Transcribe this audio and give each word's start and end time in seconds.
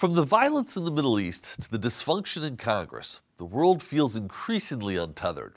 From 0.00 0.14
the 0.14 0.24
violence 0.24 0.78
in 0.78 0.84
the 0.84 0.90
Middle 0.90 1.20
East 1.20 1.60
to 1.60 1.70
the 1.70 1.78
dysfunction 1.78 2.42
in 2.42 2.56
Congress, 2.56 3.20
the 3.36 3.44
world 3.44 3.82
feels 3.82 4.16
increasingly 4.16 4.96
untethered. 4.96 5.56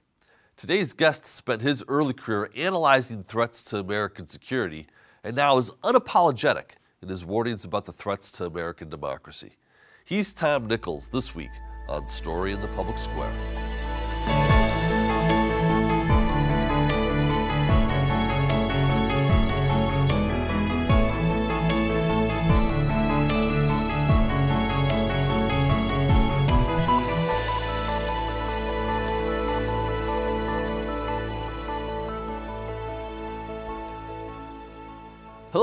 Today's 0.58 0.92
guest 0.92 1.26
spent 1.26 1.62
his 1.62 1.82
early 1.88 2.14
career 2.14 2.50
analyzing 2.54 3.24
threats 3.24 3.64
to 3.64 3.78
American 3.78 4.28
security 4.28 4.88
and 5.24 5.34
now 5.34 5.58
is 5.58 5.72
unapologetic 5.82 6.72
in 7.02 7.08
his 7.08 7.24
warnings 7.24 7.64
about 7.64 7.86
the 7.86 7.94
threats 7.94 8.34
to 8.34 8.44
American 8.44 8.90
democracy. 8.90 9.54
He's 10.04 10.34
Tom 10.34 10.68
Nichols 10.68 11.08
this 11.08 11.34
week 11.34 11.52
on 11.88 12.06
Story 12.06 12.52
in 12.52 12.60
the 12.60 12.68
Public 12.68 12.98
Square. 12.98 13.32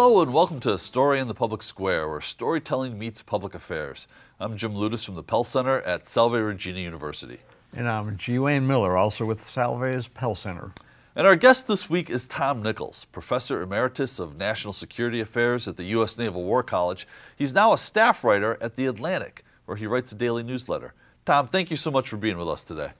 Hello 0.02 0.22
and 0.22 0.32
welcome 0.32 0.60
to 0.60 0.78
Story 0.78 1.20
in 1.20 1.28
the 1.28 1.34
Public 1.34 1.62
Square, 1.62 2.08
where 2.08 2.22
storytelling 2.22 2.98
meets 2.98 3.20
public 3.20 3.54
affairs. 3.54 4.08
I'm 4.40 4.56
Jim 4.56 4.74
Ludes 4.74 5.04
from 5.04 5.14
the 5.14 5.22
Pell 5.22 5.44
Center 5.44 5.82
at 5.82 6.06
Salve 6.06 6.42
Regina 6.42 6.80
University. 6.80 7.40
And 7.76 7.86
I'm 7.86 8.16
G. 8.16 8.38
Wayne 8.38 8.66
Miller, 8.66 8.96
also 8.96 9.26
with 9.26 9.46
Salve's 9.46 10.08
Pell 10.08 10.34
Center. 10.34 10.72
And 11.14 11.26
our 11.26 11.36
guest 11.36 11.68
this 11.68 11.90
week 11.90 12.08
is 12.08 12.26
Tom 12.26 12.62
Nichols, 12.62 13.04
Professor 13.12 13.60
Emeritus 13.60 14.18
of 14.18 14.38
National 14.38 14.72
Security 14.72 15.20
Affairs 15.20 15.68
at 15.68 15.76
the 15.76 15.84
U.S. 15.84 16.16
Naval 16.16 16.44
War 16.44 16.62
College. 16.62 17.06
He's 17.36 17.52
now 17.52 17.74
a 17.74 17.78
staff 17.78 18.24
writer 18.24 18.56
at 18.62 18.76
The 18.76 18.86
Atlantic, 18.86 19.44
where 19.66 19.76
he 19.76 19.86
writes 19.86 20.12
a 20.12 20.14
daily 20.16 20.42
newsletter. 20.42 20.94
Tom, 21.26 21.46
thank 21.46 21.70
you 21.70 21.76
so 21.76 21.90
much 21.90 22.08
for 22.08 22.16
being 22.16 22.38
with 22.38 22.48
us 22.48 22.64
today. 22.64 22.92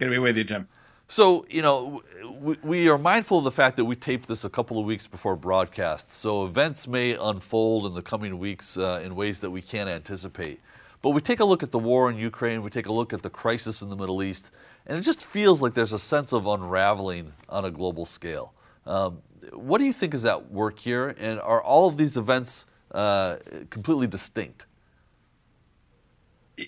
Good 0.00 0.06
to 0.06 0.10
be 0.10 0.18
with 0.18 0.36
you, 0.36 0.42
Jim. 0.42 0.66
So, 1.10 1.46
you 1.48 1.62
know, 1.62 2.02
we, 2.38 2.58
we, 2.62 2.88
are 2.90 2.98
mindful 2.98 3.38
of 3.38 3.44
the 3.44 3.50
fact 3.50 3.78
that 3.78 3.86
we 3.86 3.96
taped 3.96 4.28
this 4.28 4.44
a 4.44 4.50
couple 4.50 4.78
of 4.78 4.84
weeks 4.84 5.06
before 5.06 5.36
broadcast. 5.36 6.12
So 6.12 6.44
events 6.44 6.86
may 6.86 7.14
unfold 7.14 7.86
in 7.86 7.94
the 7.94 8.02
coming 8.02 8.38
weeks 8.38 8.76
uh, 8.76 9.00
in 9.02 9.16
ways 9.16 9.40
that 9.40 9.50
we 9.50 9.62
can't 9.62 9.88
anticipate. 9.88 10.60
But 11.00 11.10
we 11.10 11.22
take 11.22 11.40
a 11.40 11.46
look 11.46 11.62
at 11.62 11.70
the 11.70 11.78
war 11.78 12.10
in 12.10 12.18
Ukraine, 12.18 12.62
we 12.62 12.68
take 12.68 12.84
a 12.84 12.92
look 12.92 13.14
at 13.14 13.22
the 13.22 13.30
crisis 13.30 13.80
in 13.80 13.88
the 13.88 13.96
Middle 13.96 14.22
East, 14.22 14.50
and 14.86 14.98
it 14.98 15.00
just 15.00 15.24
feels 15.24 15.62
like 15.62 15.72
there's 15.72 15.94
a 15.94 15.98
sense 15.98 16.34
of 16.34 16.46
unraveling 16.46 17.32
on 17.48 17.64
a 17.64 17.70
global 17.70 18.04
scale. 18.04 18.52
Um, 18.86 19.22
what 19.54 19.78
do 19.78 19.86
you 19.86 19.94
think 19.94 20.12
is 20.12 20.26
at 20.26 20.50
work 20.50 20.78
here? 20.78 21.14
And 21.18 21.40
are 21.40 21.62
all 21.62 21.88
of 21.88 21.96
these 21.96 22.18
events 22.18 22.66
uh, 22.92 23.36
completely 23.70 24.08
distinct? 24.08 24.66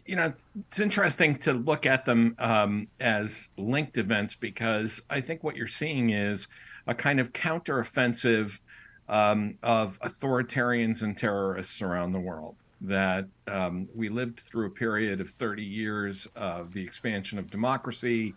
You 0.07 0.17
know, 0.17 0.27
it's, 0.27 0.47
it's, 0.69 0.81
interesting 0.81 1.37
to 1.39 1.53
look 1.53 1.87
at 1.87 2.05
them 2.05 2.37
um, 2.39 2.89
as 3.01 3.51
linked 3.57 3.99
events 3.99 4.35
because 4.35 5.03
I 5.11 5.21
think 5.21 5.43
what 5.43 5.57
you're 5.57 5.67
seeing 5.67 6.11
is 6.11 6.49
a 6.87 6.95
kind 6.95 7.21
of 7.21 7.33
counteroffensive 7.33 8.61
um, 9.09 9.59
of 9.63 10.01
authoritarians 10.01 11.03
and 11.03 11.17
terrorists 11.17 11.83
around 11.83 12.13
the 12.13 12.21
world. 12.21 12.57
That 12.83 13.27
um, 13.47 13.89
we 13.95 14.09
lived 14.09 14.41
through 14.41 14.67
a 14.67 14.71
period 14.71 15.21
of 15.21 15.29
30 15.29 15.63
years 15.63 16.27
of 16.35 16.73
the 16.73 16.83
expansion 16.83 17.39
of 17.39 17.51
democracy 17.51 18.35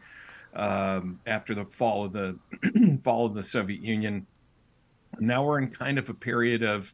um, 0.54 1.20
after 1.26 1.56
the 1.56 1.66
fall 1.66 2.06
of 2.06 2.14
the 2.14 2.38
fall 3.04 3.26
of 3.26 3.36
the 3.36 3.44
Soviet 3.44 3.82
Union. 3.82 4.28
Now 5.20 5.46
we're 5.46 5.60
in 5.60 5.70
kind 5.70 5.98
of 5.98 6.10
a 6.10 6.14
period 6.14 6.64
of 6.64 6.94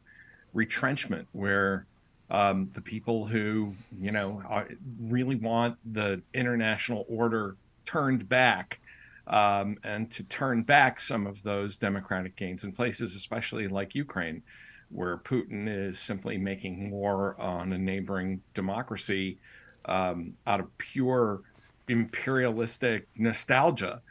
retrenchment 0.53 1.27
where 1.31 1.85
um, 2.31 2.69
the 2.73 2.81
people 2.81 3.25
who 3.25 3.73
you 3.99 4.11
know 4.11 4.41
are, 4.47 4.67
really 4.99 5.35
want 5.35 5.77
the 5.93 6.21
international 6.33 7.05
order 7.09 7.55
turned 7.85 8.27
back 8.29 8.79
um, 9.27 9.77
and 9.83 10.09
to 10.11 10.23
turn 10.23 10.63
back 10.63 10.99
some 10.99 11.27
of 11.27 11.43
those 11.43 11.77
democratic 11.77 12.35
gains 12.35 12.63
in 12.63 12.71
places 12.71 13.15
especially 13.15 13.67
like 13.67 13.95
ukraine 13.95 14.43
where 14.89 15.17
putin 15.17 15.67
is 15.67 15.99
simply 15.99 16.37
making 16.37 16.91
war 16.91 17.35
on 17.39 17.73
a 17.73 17.77
neighboring 17.77 18.41
democracy 18.53 19.37
um, 19.85 20.33
out 20.45 20.59
of 20.59 20.77
pure 20.77 21.41
imperialistic 21.87 23.07
nostalgia. 23.15 24.01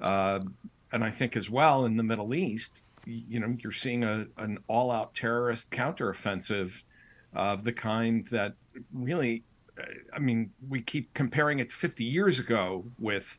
Uh, 0.00 0.40
and 0.92 1.04
i 1.04 1.10
think 1.10 1.36
as 1.36 1.50
well 1.50 1.84
in 1.84 1.96
the 1.96 2.02
middle 2.02 2.34
east 2.34 2.84
you 3.06 3.38
know 3.38 3.56
you're 3.60 3.72
seeing 3.72 4.04
a, 4.04 4.26
an 4.36 4.58
all-out 4.68 5.14
terrorist 5.14 5.70
counteroffensive 5.70 6.82
of 7.34 7.64
the 7.64 7.72
kind 7.72 8.26
that 8.30 8.54
really, 8.92 9.44
I 10.12 10.18
mean, 10.18 10.50
we 10.68 10.80
keep 10.80 11.12
comparing 11.14 11.58
it 11.58 11.70
to 11.70 11.76
50 11.76 12.04
years 12.04 12.38
ago 12.38 12.84
with 12.98 13.38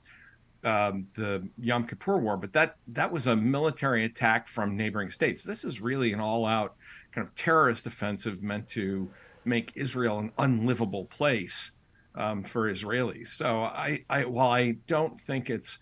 um, 0.64 1.08
the 1.16 1.48
Yom 1.60 1.88
Kippur 1.88 2.18
War, 2.18 2.36
but 2.38 2.54
that 2.54 2.78
that 2.88 3.12
was 3.12 3.28
a 3.28 3.36
military 3.36 4.06
attack 4.06 4.48
from 4.48 4.76
neighboring 4.76 5.12
states. 5.12 5.44
This 5.44 5.64
is 5.64 5.80
really 5.80 6.14
an 6.14 6.20
all-out 6.20 6.76
kind 7.12 7.26
of 7.26 7.34
terrorist 7.36 7.86
offensive 7.86 8.42
meant 8.42 8.68
to 8.70 9.10
make 9.46 9.72
Israel 9.76 10.20
an 10.20 10.32
unlivable 10.38 11.06
place 11.06 11.72
um, 12.16 12.44
for 12.44 12.70
Israelis. 12.72 13.30
So 13.30 13.62
I, 13.62 14.04
I, 14.10 14.26
while 14.26 14.50
I 14.52 14.78
don't 14.88 15.20
think 15.22 15.50
it's, 15.50 15.78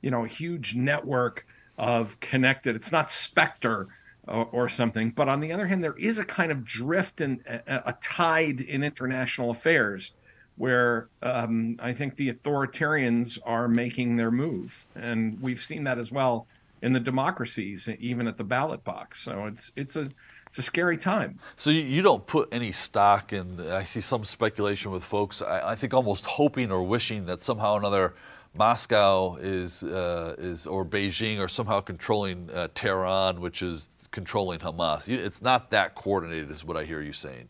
you 0.00 0.10
know, 0.10 0.24
a 0.24 0.28
huge 0.28 0.74
network 0.74 1.46
of 1.76 2.18
connected, 2.20 2.76
it's 2.76 2.92
not 2.92 3.10
Spectre 3.10 3.88
or, 4.26 4.48
or, 4.52 4.68
something. 4.68 5.10
But 5.10 5.28
on 5.28 5.40
the 5.40 5.52
other 5.52 5.66
hand, 5.66 5.82
there 5.82 5.96
is 5.96 6.18
a 6.18 6.24
kind 6.24 6.52
of 6.52 6.64
drift 6.64 7.20
and 7.20 7.40
a, 7.46 7.94
tide 8.02 8.60
in 8.60 8.82
international 8.82 9.50
affairs 9.50 10.12
where 10.56 11.08
um, 11.22 11.76
I 11.80 11.92
think 11.92 12.16
the 12.16 12.30
authoritarians 12.30 13.38
are 13.44 13.66
making 13.66 14.16
their 14.16 14.30
move, 14.30 14.86
and 14.94 15.40
we've 15.40 15.60
seen 15.60 15.84
that 15.84 15.98
as 15.98 16.12
well 16.12 16.46
in 16.82 16.92
the 16.92 17.00
democracies, 17.00 17.88
even 17.98 18.26
at 18.26 18.36
the 18.36 18.44
ballot 18.44 18.84
box. 18.84 19.20
So 19.20 19.46
it's 19.46 19.72
it's 19.76 19.96
a 19.96 20.08
it's 20.46 20.58
a 20.58 20.62
scary 20.62 20.98
time. 20.98 21.38
So 21.56 21.70
you 21.70 22.02
don't 22.02 22.26
put 22.26 22.48
any 22.52 22.72
stock 22.72 23.32
in. 23.32 23.60
I 23.70 23.84
see 23.84 24.00
some 24.00 24.24
speculation 24.24 24.90
with 24.90 25.04
folks. 25.04 25.40
I, 25.40 25.72
I 25.72 25.74
think 25.76 25.94
almost 25.94 26.26
hoping 26.26 26.72
or 26.72 26.82
wishing 26.82 27.26
that 27.26 27.40
somehow 27.40 27.76
another 27.76 28.14
Moscow 28.54 29.36
is 29.36 29.84
uh, 29.84 30.34
is 30.38 30.66
or 30.66 30.84
Beijing 30.84 31.38
are 31.38 31.48
somehow 31.48 31.80
controlling 31.80 32.50
uh, 32.50 32.68
Tehran, 32.74 33.40
which 33.40 33.62
is 33.62 33.88
controlling 34.10 34.58
Hamas. 34.60 35.08
It's 35.08 35.42
not 35.42 35.70
that 35.70 35.94
coordinated, 35.94 36.50
is 36.50 36.64
what 36.64 36.76
I 36.76 36.84
hear 36.84 37.00
you 37.00 37.12
saying. 37.12 37.48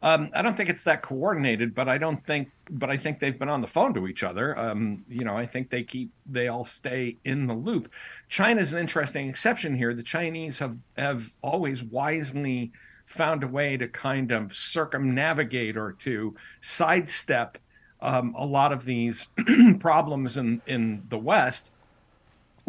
Um, 0.00 0.30
I 0.32 0.42
don't 0.42 0.56
think 0.56 0.70
it's 0.70 0.84
that 0.84 1.02
coordinated, 1.02 1.74
but 1.74 1.88
I 1.88 1.98
don't 1.98 2.24
think, 2.24 2.50
but 2.70 2.88
I 2.88 2.96
think 2.96 3.18
they've 3.18 3.36
been 3.38 3.48
on 3.48 3.60
the 3.60 3.66
phone 3.66 3.94
to 3.94 4.06
each 4.06 4.22
other. 4.22 4.56
Um, 4.56 5.04
you 5.08 5.24
know, 5.24 5.36
I 5.36 5.44
think 5.44 5.70
they 5.70 5.82
keep, 5.82 6.12
they 6.24 6.46
all 6.46 6.64
stay 6.64 7.16
in 7.24 7.48
the 7.48 7.54
loop. 7.54 7.90
China's 8.28 8.72
an 8.72 8.78
interesting 8.78 9.28
exception 9.28 9.76
here. 9.76 9.94
The 9.94 10.04
Chinese 10.04 10.60
have 10.60 10.78
have 10.96 11.34
always 11.42 11.82
wisely 11.82 12.70
found 13.06 13.42
a 13.42 13.48
way 13.48 13.76
to 13.76 13.88
kind 13.88 14.30
of 14.30 14.54
circumnavigate 14.54 15.76
or 15.76 15.92
to 15.92 16.36
sidestep 16.60 17.58
um, 18.00 18.34
a 18.38 18.46
lot 18.46 18.72
of 18.72 18.84
these 18.84 19.26
problems 19.80 20.36
in 20.36 20.62
in 20.68 21.02
the 21.08 21.18
West 21.18 21.72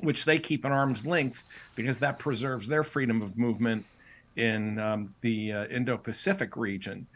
which 0.01 0.25
they 0.25 0.39
keep 0.39 0.65
at 0.65 0.71
arm's 0.71 1.05
length 1.05 1.43
because 1.75 1.99
that 1.99 2.19
preserves 2.19 2.67
their 2.67 2.83
freedom 2.83 3.21
of 3.21 3.37
movement 3.37 3.85
in 4.35 4.79
um, 4.79 5.13
the 5.21 5.51
uh, 5.51 5.65
Indo-Pacific 5.67 6.55
region. 6.55 7.07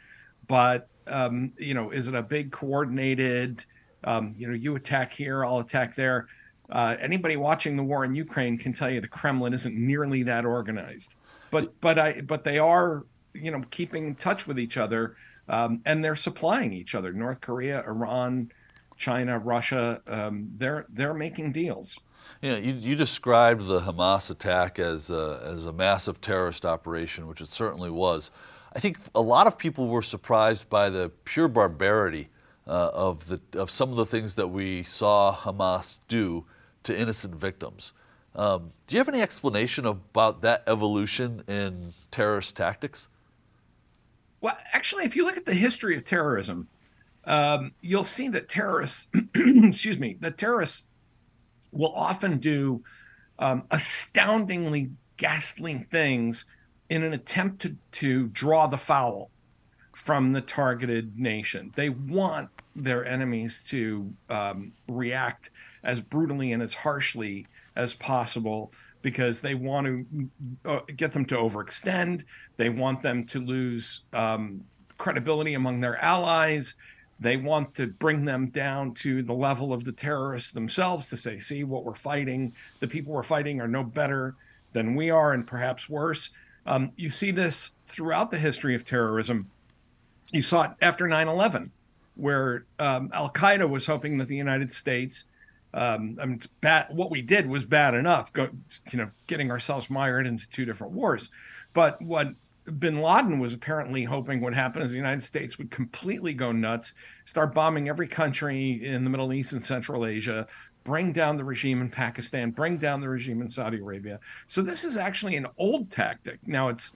But 0.47 0.87
um, 1.07 1.53
you 1.57 1.73
know, 1.73 1.91
is 1.91 2.07
it 2.07 2.15
a 2.15 2.21
big 2.21 2.51
coordinated? 2.51 3.65
Um, 4.03 4.35
you 4.37 4.47
know, 4.47 4.53
you 4.53 4.75
attack 4.75 5.13
here, 5.13 5.45
I'll 5.45 5.59
attack 5.59 5.95
there. 5.95 6.27
Uh, 6.69 6.95
anybody 6.99 7.35
watching 7.35 7.75
the 7.75 7.83
war 7.83 8.05
in 8.05 8.15
Ukraine 8.15 8.57
can 8.57 8.73
tell 8.73 8.89
you 8.89 9.01
the 9.01 9.07
Kremlin 9.07 9.53
isn't 9.53 9.75
nearly 9.75 10.23
that 10.23 10.45
organized. 10.45 11.15
But 11.51 11.79
but 11.81 11.99
I 11.99 12.21
but 12.21 12.43
they 12.43 12.57
are 12.57 13.05
you 13.33 13.51
know 13.51 13.63
keeping 13.69 14.07
in 14.07 14.15
touch 14.15 14.47
with 14.47 14.59
each 14.59 14.77
other 14.77 15.15
um, 15.49 15.81
and 15.85 16.03
they're 16.03 16.15
supplying 16.15 16.73
each 16.73 16.95
other. 16.95 17.11
North 17.11 17.41
Korea, 17.41 17.83
Iran, 17.85 18.51
China, 18.97 19.39
Russia, 19.39 20.01
um, 20.07 20.49
they're 20.57 20.85
they're 20.89 21.13
making 21.13 21.51
deals. 21.51 21.99
You, 22.41 22.51
know, 22.51 22.57
you, 22.57 22.73
you 22.73 22.95
described 22.95 23.67
the 23.67 23.81
Hamas 23.81 24.29
attack 24.29 24.79
as 24.79 25.09
a, 25.09 25.41
as 25.43 25.65
a 25.65 25.73
massive 25.73 26.21
terrorist 26.21 26.65
operation, 26.65 27.27
which 27.27 27.41
it 27.41 27.47
certainly 27.47 27.89
was. 27.89 28.31
I 28.75 28.79
think 28.79 28.97
a 29.13 29.21
lot 29.21 29.47
of 29.47 29.57
people 29.57 29.87
were 29.87 30.01
surprised 30.01 30.69
by 30.69 30.89
the 30.89 31.11
pure 31.25 31.47
barbarity 31.47 32.29
uh, 32.67 32.89
of, 32.93 33.27
the, 33.27 33.41
of 33.59 33.69
some 33.69 33.89
of 33.89 33.95
the 33.95 34.05
things 34.05 34.35
that 34.35 34.47
we 34.47 34.83
saw 34.83 35.35
Hamas 35.35 35.99
do 36.07 36.45
to 36.83 36.97
innocent 36.97 37.35
victims. 37.35 37.93
Um, 38.35 38.71
do 38.87 38.95
you 38.95 38.99
have 38.99 39.09
any 39.09 39.21
explanation 39.21 39.85
about 39.85 40.41
that 40.41 40.63
evolution 40.65 41.43
in 41.47 41.93
terrorist 42.09 42.55
tactics? 42.55 43.07
Well, 44.41 44.57
actually, 44.73 45.05
if 45.05 45.15
you 45.15 45.23
look 45.23 45.37
at 45.37 45.45
the 45.45 45.53
history 45.53 45.95
of 45.95 46.03
terrorism, 46.03 46.67
um, 47.25 47.73
you'll 47.81 48.03
see 48.03 48.27
that 48.29 48.49
terrorists, 48.49 49.07
excuse 49.35 49.97
me, 49.97 50.17
that 50.19 50.37
terrorists 50.37 50.87
will 51.73 51.93
often 51.93 52.37
do 52.37 52.83
um, 53.39 53.63
astoundingly 53.71 54.91
ghastly 55.17 55.85
things 55.91 56.45
in 56.89 57.03
an 57.03 57.13
attempt 57.13 57.61
to, 57.63 57.75
to 57.91 58.27
draw 58.27 58.67
the 58.67 58.77
foul. 58.77 59.29
from 59.93 60.33
the 60.33 60.41
targeted 60.41 61.19
nation. 61.19 61.71
They 61.75 61.89
want 61.89 62.49
their 62.75 63.05
enemies 63.05 63.63
to 63.69 64.11
um, 64.29 64.73
react 64.87 65.51
as 65.83 66.01
brutally 66.01 66.51
and 66.51 66.63
as 66.63 66.73
harshly 66.73 67.45
as 67.75 67.93
possible 67.93 68.71
because 69.03 69.41
they 69.41 69.53
want 69.53 69.85
to 69.85 70.29
uh, 70.65 70.79
get 70.95 71.11
them 71.11 71.25
to 71.25 71.35
overextend. 71.35 72.23
They 72.57 72.69
want 72.69 73.01
them 73.03 73.23
to 73.25 73.39
lose 73.39 74.01
um, 74.13 74.63
credibility 74.97 75.53
among 75.53 75.81
their 75.81 75.97
allies. 76.03 76.75
They 77.23 77.37
want 77.37 77.75
to 77.75 77.87
bring 77.87 78.25
them 78.25 78.47
down 78.47 78.93
to 78.95 79.23
the 79.23 79.33
level 79.33 79.71
of 79.71 79.85
the 79.85 79.93
terrorists 79.93 80.51
themselves 80.51 81.09
to 81.09 81.17
say, 81.17 81.39
see 81.39 81.63
what 81.63 81.85
we're 81.85 81.95
fighting. 81.95 82.53
The 82.81 82.87
people 82.87 83.13
we're 83.13 83.23
fighting 83.23 83.61
are 83.61 83.67
no 83.67 83.83
better 83.83 84.35
than 84.73 84.95
we 84.95 85.09
are, 85.09 85.31
and 85.31 85.47
perhaps 85.47 85.87
worse. 85.89 86.31
Um, 86.65 86.91
you 86.97 87.09
see 87.09 87.31
this 87.31 87.71
throughout 87.87 88.29
the 88.29 88.37
history 88.37 88.75
of 88.75 88.83
terrorism. 88.83 89.49
You 90.31 90.41
saw 90.41 90.63
it 90.63 90.71
after 90.81 91.07
9 91.07 91.27
11, 91.27 91.71
where 92.15 92.65
um, 92.77 93.09
Al 93.13 93.31
Qaeda 93.31 93.69
was 93.69 93.85
hoping 93.85 94.17
that 94.17 94.27
the 94.27 94.35
United 94.35 94.71
States 94.71 95.23
um, 95.73 96.19
I 96.21 96.25
mean, 96.27 96.39
bad, 96.61 96.87
what 96.91 97.09
we 97.09 97.23
did 97.23 97.49
was 97.49 97.65
bad 97.65 97.95
enough, 97.95 98.31
go, 98.31 98.49
you 98.91 98.99
know, 98.99 99.09
getting 99.25 99.49
ourselves 99.49 99.89
mired 99.89 100.27
into 100.27 100.47
two 100.47 100.65
different 100.65 100.93
wars. 100.93 101.31
But 101.73 101.99
what 101.99 102.35
bin 102.79 103.01
Laden 103.01 103.39
was 103.39 103.53
apparently 103.53 104.03
hoping 104.03 104.41
would 104.41 104.53
happen 104.53 104.81
is 104.81 104.91
the 104.91 104.97
United 104.97 105.23
States 105.23 105.57
would 105.57 105.71
completely 105.71 106.33
go 106.33 106.51
nuts, 106.51 106.93
start 107.25 107.53
bombing 107.53 107.89
every 107.89 108.07
country 108.07 108.85
in 108.85 109.03
the 109.03 109.09
Middle 109.09 109.33
East 109.33 109.53
and 109.53 109.63
Central 109.63 110.05
Asia, 110.05 110.47
bring 110.83 111.11
down 111.11 111.37
the 111.37 111.43
regime 111.43 111.81
in 111.81 111.89
Pakistan, 111.89 112.51
bring 112.51 112.77
down 112.77 113.01
the 113.01 113.09
regime 113.09 113.41
in 113.41 113.49
Saudi 113.49 113.79
Arabia. 113.79 114.19
So 114.47 114.61
this 114.61 114.83
is 114.83 114.97
actually 114.97 115.35
an 115.35 115.47
old 115.57 115.91
tactic. 115.91 116.39
Now 116.47 116.69
it's 116.69 116.93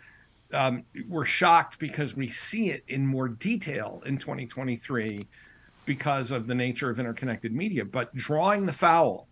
um, 0.54 0.84
we're 1.10 1.25
shocked 1.25 1.78
because 1.78 2.16
we 2.16 2.30
see 2.30 2.69
it 2.69 2.84
in 2.88 3.06
more 3.06 3.28
detail 3.28 4.02
in 4.06 4.18
2023 4.18 5.28
because 5.86 6.31
of 6.31 6.48
the 6.48 6.56
nature 6.56 6.90
of 6.90 7.00
interconnected 7.00 7.54
media, 7.54 7.84
but 7.84 8.14
drawing 8.16 8.66
the 8.66 8.74
foul, 8.74 9.26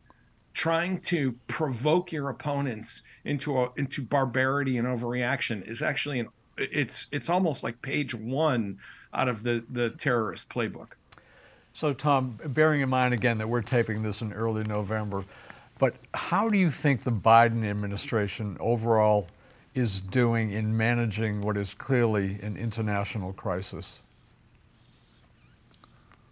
trying 0.56 1.02
to 1.02 1.34
provoke 1.48 2.12
your 2.12 2.30
opponents 2.30 3.04
into 3.26 3.60
a, 3.60 3.70
into 3.76 4.02
barbarity 4.02 4.78
and 4.78 4.88
overreaction 4.88 5.68
is 5.70 5.84
actually 5.84 6.20
an 6.22 6.30
it's 6.58 7.08
it's 7.12 7.30
almost 7.30 7.62
like 7.64 7.82
page 7.82 8.16
one 8.16 8.80
out 9.14 9.28
of 9.28 9.44
the 9.44 9.64
the 9.70 9.92
terrorist 9.92 10.50
playbook. 10.50 10.94
So, 11.74 11.92
Tom, 11.92 12.40
bearing 12.46 12.80
in 12.80 12.88
mind 12.88 13.14
again 13.14 13.38
that 13.40 13.50
we're 13.50 13.62
taping 13.62 14.02
this 14.02 14.22
in 14.22 14.32
early 14.32 14.64
November, 14.64 15.26
but 15.78 15.96
how 16.14 16.48
do 16.48 16.58
you 16.58 16.72
think 16.72 17.04
the 17.04 17.12
Biden 17.12 17.70
administration 17.70 18.56
overall 18.62 19.28
is 19.74 20.00
doing 20.00 20.52
in 20.52 20.78
managing 20.78 21.42
what 21.42 21.58
is 21.58 21.74
clearly 21.74 22.40
an 22.42 22.56
international 22.56 23.34
crisis? 23.34 24.00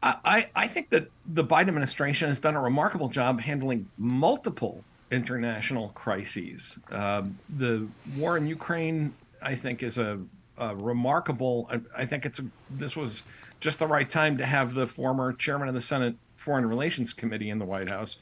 I, 0.04 0.50
I 0.54 0.68
think 0.68 0.90
that 0.90 1.08
the 1.26 1.44
Biden 1.44 1.70
administration 1.70 2.28
has 2.28 2.40
done 2.40 2.56
a 2.56 2.62
remarkable 2.62 3.08
job 3.08 3.40
handling 3.40 3.88
multiple 3.98 4.84
international 5.12 5.90
crises. 5.90 6.78
Um, 6.92 7.40
the 7.58 7.88
war 8.18 8.36
in 8.36 8.46
Ukraine, 8.46 9.14
I 9.42 9.56
think, 9.56 9.82
is 9.82 9.98
a, 9.98 10.20
a 10.58 10.76
remarkable. 10.76 11.70
I, 11.72 12.02
I, 12.02 12.06
think 12.06 12.26
it's 12.26 12.40
a, 12.40 12.46
this 12.70 12.98
was 12.98 13.24
just 13.62 13.80
the 13.80 13.88
right 13.88 14.10
time 14.10 14.38
to 14.40 14.46
have 14.46 14.74
the 14.74 14.86
former 14.86 15.32
chairman 15.32 15.70
of 15.70 15.74
the 15.74 15.82
Senate 15.82 16.16
Foreign 16.36 16.66
Relations 16.66 17.14
Committee 17.14 17.50
in 17.50 17.60
the 17.60 17.66
White 17.66 17.88
House. 17.88 18.18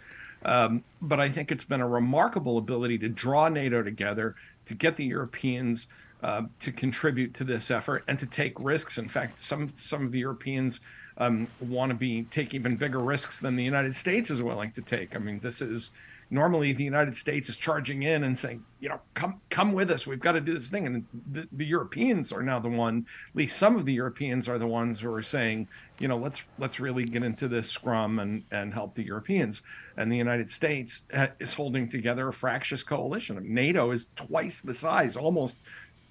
Um, 0.46 0.84
but 1.02 1.20
I 1.20 1.30
think 1.30 1.52
it's 1.52 1.64
been 1.64 1.82
a 1.82 1.88
remarkable 1.88 2.60
ability 2.60 3.00
to 3.00 3.10
draw 3.10 3.48
NATO 3.48 3.82
together, 3.82 4.36
to 4.66 4.76
get 4.76 4.98
the 4.98 5.06
Europeans 5.06 5.88
uh, 6.22 6.44
to 6.60 6.72
contribute 6.72 7.34
to 7.36 7.44
this 7.44 7.72
effort, 7.72 8.04
and 8.08 8.20
to 8.20 8.28
take 8.28 8.54
risks. 8.60 9.00
In 9.00 9.08
fact, 9.08 9.40
some 9.40 9.70
some 9.70 10.04
of 10.04 10.12
the 10.12 10.20
Europeans 10.20 10.80
um, 11.22 11.48
want 11.60 11.92
to 11.92 11.96
be 11.96 12.24
take 12.24 12.54
even 12.56 12.76
bigger 12.76 13.00
risks 13.00 13.40
than 13.40 13.56
the 13.56 13.64
United 13.64 13.96
States 13.96 14.32
is 14.32 14.42
willing 14.42 14.72
to 14.72 14.82
take. 14.82 15.16
I 15.16 15.20
mean, 15.20 15.40
this 15.40 15.62
is 15.62 15.92
normally 16.32 16.74
the 16.74 16.84
United 16.84 17.16
States 17.16 17.48
is 17.48 17.58
charging 17.58 18.04
in 18.04 18.24
and 18.24 18.40
saying, 18.40 18.64
you 18.80 18.90
know, 18.90 19.00
come 19.14 19.40
come 19.52 19.72
with 19.72 19.92
us. 19.92 20.08
We've 20.08 20.20
got 20.20 20.32
to 20.32 20.42
do 20.42 20.56
this 20.56 20.70
thing. 20.70 20.88
And 20.88 21.06
the, 21.32 21.48
the 21.52 21.66
Europeans 21.66 22.32
are 22.32 22.42
now 22.42 22.58
the 22.58 22.70
one, 22.70 23.06
at 23.30 23.36
least 23.36 23.58
some 23.58 23.76
of 23.76 23.86
the 23.86 23.94
Europeans 23.94 24.50
are 24.50 24.58
the 24.58 24.66
ones 24.66 25.00
who 25.00 25.14
are 25.14 25.22
saying, 25.22 25.68
you 26.00 26.08
know, 26.08 26.18
let's 26.18 26.42
let's 26.58 26.80
really 26.80 27.06
get 27.06 27.22
into 27.22 27.48
this 27.48 27.70
scrum 27.70 28.18
and 28.18 28.44
and 28.50 28.74
help 28.74 28.96
the 28.96 29.06
Europeans. 29.06 29.62
And 29.98 30.12
the 30.12 30.18
United 30.18 30.50
States 30.50 31.04
is 31.40 31.54
holding 31.54 31.88
together 31.88 32.30
a 32.30 32.34
fractious 32.34 32.84
coalition. 32.84 33.40
NATO 33.44 33.92
is 33.92 34.08
twice 34.16 34.60
the 34.60 34.74
size, 34.74 35.16
almost 35.16 35.58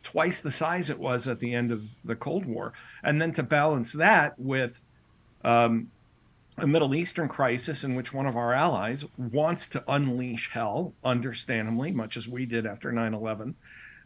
twice 0.04 0.40
the 0.40 0.52
size 0.52 0.88
it 0.88 0.98
was 1.00 1.26
at 1.26 1.40
the 1.40 1.52
end 1.52 1.72
of 1.72 1.82
the 2.04 2.14
Cold 2.14 2.46
War. 2.46 2.72
And 3.02 3.20
then 3.20 3.32
to 3.32 3.42
balance 3.42 3.92
that 3.94 4.38
with 4.38 4.84
um, 5.44 5.90
a 6.58 6.66
Middle 6.66 6.94
Eastern 6.94 7.28
crisis 7.28 7.84
in 7.84 7.94
which 7.94 8.12
one 8.12 8.26
of 8.26 8.36
our 8.36 8.52
allies 8.52 9.04
wants 9.16 9.68
to 9.68 9.84
unleash 9.88 10.50
hell, 10.50 10.92
understandably, 11.04 11.92
much 11.92 12.16
as 12.16 12.28
we 12.28 12.46
did 12.46 12.66
after 12.66 12.92
9 12.92 13.14
11, 13.14 13.54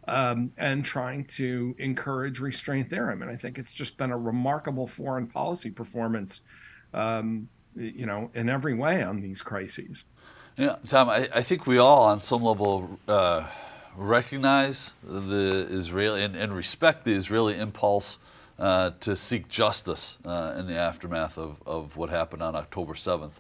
um, 0.07 0.53
and 0.57 0.85
trying 0.85 1.25
to 1.25 1.75
encourage 1.79 2.41
restraint 2.41 2.91
there. 2.91 3.11
I 3.11 3.15
mean, 3.15 3.29
I 3.29 3.37
think 3.37 3.59
it's 3.59 3.73
just 3.73 3.97
been 3.97 4.11
a 4.11 4.19
remarkable 4.19 4.87
foreign 4.87 5.27
policy 5.27 5.71
performance, 5.71 6.43
um, 6.93 7.49
you 7.75 8.07
know, 8.07 8.31
in 8.35 8.49
every 8.49 8.75
way 8.75 9.03
on 9.03 9.21
these 9.21 9.43
crises. 9.43 10.05
Yeah, 10.57 10.77
Tom, 10.87 11.09
I, 11.09 11.29
I 11.35 11.43
think 11.43 11.67
we 11.67 11.79
all, 11.79 12.05
on 12.05 12.21
some 12.21 12.43
level, 12.43 13.01
uh, 13.09 13.49
recognize 13.97 14.95
the 15.03 15.67
Israeli 15.71 16.23
and, 16.23 16.37
and 16.37 16.55
respect 16.55 17.05
the 17.05 17.15
Israeli 17.15 17.59
impulse 17.59 18.19
uh, 18.59 18.91
to 19.01 19.17
seek 19.17 19.49
justice 19.49 20.19
uh, 20.25 20.55
in 20.59 20.67
the 20.67 20.77
aftermath 20.77 21.39
of, 21.39 21.63
of 21.67 21.97
what 21.97 22.11
happened 22.11 22.43
on 22.43 22.55
October 22.55 22.95
7th. 22.95 23.33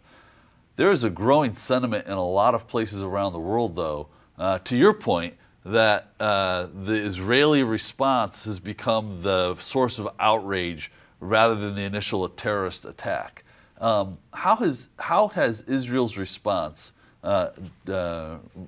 There 0.76 0.90
is 0.90 1.04
a 1.04 1.10
growing 1.10 1.54
sentiment 1.54 2.06
in 2.06 2.12
a 2.12 2.26
lot 2.26 2.54
of 2.54 2.66
places 2.66 3.00
around 3.00 3.32
the 3.32 3.40
world, 3.40 3.76
though, 3.76 4.08
uh, 4.38 4.58
to 4.60 4.76
your 4.76 4.92
point, 4.92 5.34
that 5.64 6.10
uh, 6.20 6.66
the 6.74 6.94
Israeli 6.94 7.62
response 7.62 8.44
has 8.44 8.58
become 8.58 9.22
the 9.22 9.54
source 9.56 9.98
of 9.98 10.08
outrage 10.18 10.90
rather 11.20 11.54
than 11.54 11.74
the 11.74 11.82
initial 11.82 12.28
terrorist 12.28 12.84
attack. 12.84 13.44
Um, 13.80 14.18
how, 14.32 14.56
has, 14.56 14.88
how 14.98 15.28
has 15.28 15.62
Israel's 15.62 16.18
response 16.18 16.92
uh, 17.22 17.50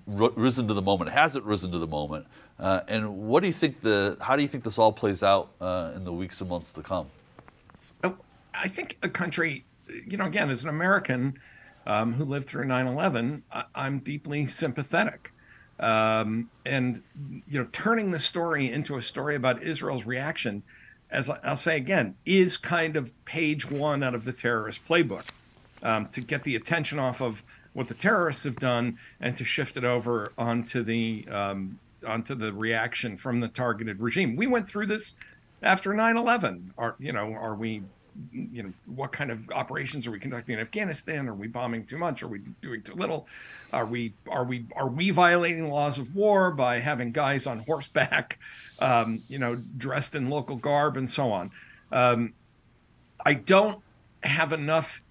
risen 0.06 0.68
to 0.68 0.74
the 0.74 0.82
moment? 0.82 1.10
Has 1.10 1.36
it 1.36 1.42
risen 1.44 1.70
to 1.72 1.78
the 1.78 1.86
moment? 1.86 2.26
Uh, 2.58 2.80
and 2.88 3.18
what 3.18 3.40
do 3.40 3.46
you 3.46 3.52
think 3.52 3.82
the? 3.82 4.16
How 4.20 4.36
do 4.36 4.42
you 4.42 4.48
think 4.48 4.64
this 4.64 4.78
all 4.78 4.92
plays 4.92 5.22
out 5.22 5.50
uh, 5.60 5.92
in 5.94 6.04
the 6.04 6.12
weeks 6.12 6.40
and 6.40 6.48
months 6.48 6.72
to 6.74 6.82
come? 6.82 7.08
Oh, 8.02 8.16
I 8.54 8.68
think 8.68 8.96
a 9.02 9.08
country, 9.08 9.64
you 10.06 10.16
know, 10.16 10.24
again, 10.24 10.50
as 10.50 10.62
an 10.62 10.70
American 10.70 11.38
um, 11.86 12.14
who 12.14 12.24
lived 12.24 12.48
through 12.48 12.64
9/11, 12.64 13.42
I, 13.52 13.64
am 13.74 13.98
deeply 13.98 14.46
sympathetic. 14.46 15.32
Um, 15.78 16.50
and 16.64 17.02
you 17.46 17.58
know, 17.60 17.68
turning 17.72 18.10
the 18.10 18.18
story 18.18 18.72
into 18.72 18.96
a 18.96 19.02
story 19.02 19.34
about 19.34 19.62
Israel's 19.62 20.06
reaction, 20.06 20.62
as 21.10 21.28
I'll 21.28 21.56
say 21.56 21.76
again, 21.76 22.16
is 22.24 22.56
kind 22.56 22.96
of 22.96 23.12
page 23.26 23.70
one 23.70 24.02
out 24.02 24.14
of 24.14 24.24
the 24.24 24.32
terrorist 24.32 24.86
playbook 24.88 25.26
um, 25.82 26.06
to 26.08 26.22
get 26.22 26.44
the 26.44 26.56
attention 26.56 26.98
off 26.98 27.20
of 27.20 27.44
what 27.74 27.88
the 27.88 27.94
terrorists 27.94 28.44
have 28.44 28.56
done 28.56 28.98
and 29.20 29.36
to 29.36 29.44
shift 29.44 29.76
it 29.76 29.84
over 29.84 30.32
onto 30.38 30.82
the 30.82 31.26
um, 31.30 31.78
onto 32.06 32.34
the 32.34 32.52
reaction 32.52 33.16
from 33.16 33.40
the 33.40 33.48
targeted 33.48 34.00
regime. 34.00 34.36
We 34.36 34.46
went 34.46 34.68
through 34.68 34.86
this 34.86 35.14
after 35.62 35.92
9/11. 35.92 36.70
Are 36.78 36.96
you 36.98 37.12
know 37.12 37.32
are 37.32 37.54
we 37.54 37.82
you 38.32 38.62
know 38.62 38.72
what 38.86 39.12
kind 39.12 39.30
of 39.30 39.50
operations 39.50 40.06
are 40.06 40.10
we 40.10 40.18
conducting 40.18 40.54
in 40.54 40.60
Afghanistan? 40.60 41.28
Are 41.28 41.34
we 41.34 41.48
bombing 41.48 41.84
too 41.84 41.98
much? 41.98 42.22
Are 42.22 42.28
we 42.28 42.40
doing 42.62 42.82
too 42.82 42.94
little? 42.94 43.26
Are 43.72 43.86
we 43.86 44.14
are 44.28 44.44
we 44.44 44.66
are 44.74 44.88
we 44.88 45.10
violating 45.10 45.70
laws 45.70 45.98
of 45.98 46.14
war 46.14 46.50
by 46.50 46.78
having 46.80 47.12
guys 47.12 47.46
on 47.46 47.60
horseback, 47.60 48.38
um, 48.78 49.22
you 49.28 49.38
know, 49.38 49.56
dressed 49.76 50.14
in 50.14 50.30
local 50.30 50.56
garb 50.56 50.96
and 50.96 51.10
so 51.10 51.32
on? 51.32 51.50
Um, 51.92 52.34
I 53.24 53.34
don't 53.34 53.82
have 54.22 54.52
enough 54.52 55.02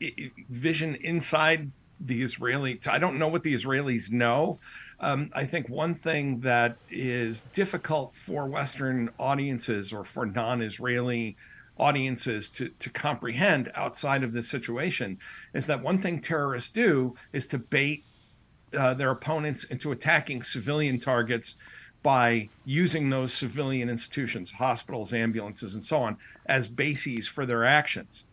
vision 0.50 0.96
inside 0.96 1.72
the 2.00 2.22
Israeli. 2.22 2.80
I 2.88 2.98
don't 2.98 3.18
know 3.18 3.28
what 3.28 3.44
the 3.44 3.54
Israelis 3.54 4.12
know. 4.12 4.60
Um, 5.00 5.30
I 5.34 5.46
think 5.46 5.70
one 5.70 5.96
thing 5.96 6.40
that 6.42 6.78
is 6.90 7.42
difficult 7.54 8.16
for 8.16 8.48
Western 8.48 9.10
audiences 9.20 9.92
or 9.92 10.06
for 10.06 10.26
non-Israeli 10.26 11.36
audiences 11.78 12.50
to, 12.50 12.70
to 12.80 12.90
comprehend 12.90 13.72
outside 13.76 14.24
of 14.24 14.32
this 14.32 14.50
situation 14.50 15.20
is 15.54 15.68
that 15.68 15.84
one 15.84 15.98
thing 15.98 16.22
terrorists 16.22 16.70
do 16.70 17.16
is 17.34 17.46
to 17.48 17.58
bait 17.58 18.06
uh, 18.78 18.94
their 18.94 19.12
opponents 19.12 19.64
into 19.66 19.92
attacking 19.92 20.44
civilian 20.44 21.00
targets 21.00 21.56
by 22.02 22.48
using 22.66 23.10
those 23.10 23.34
civilian 23.34 23.90
institutions, 23.90 24.52
hospitals, 24.52 25.12
ambulances, 25.12 25.76
and 25.76 25.84
so 25.84 26.04
on, 26.04 26.18
as 26.46 26.68
bases 26.68 27.28
for 27.28 27.46
their 27.46 27.66
actions. 27.66 28.26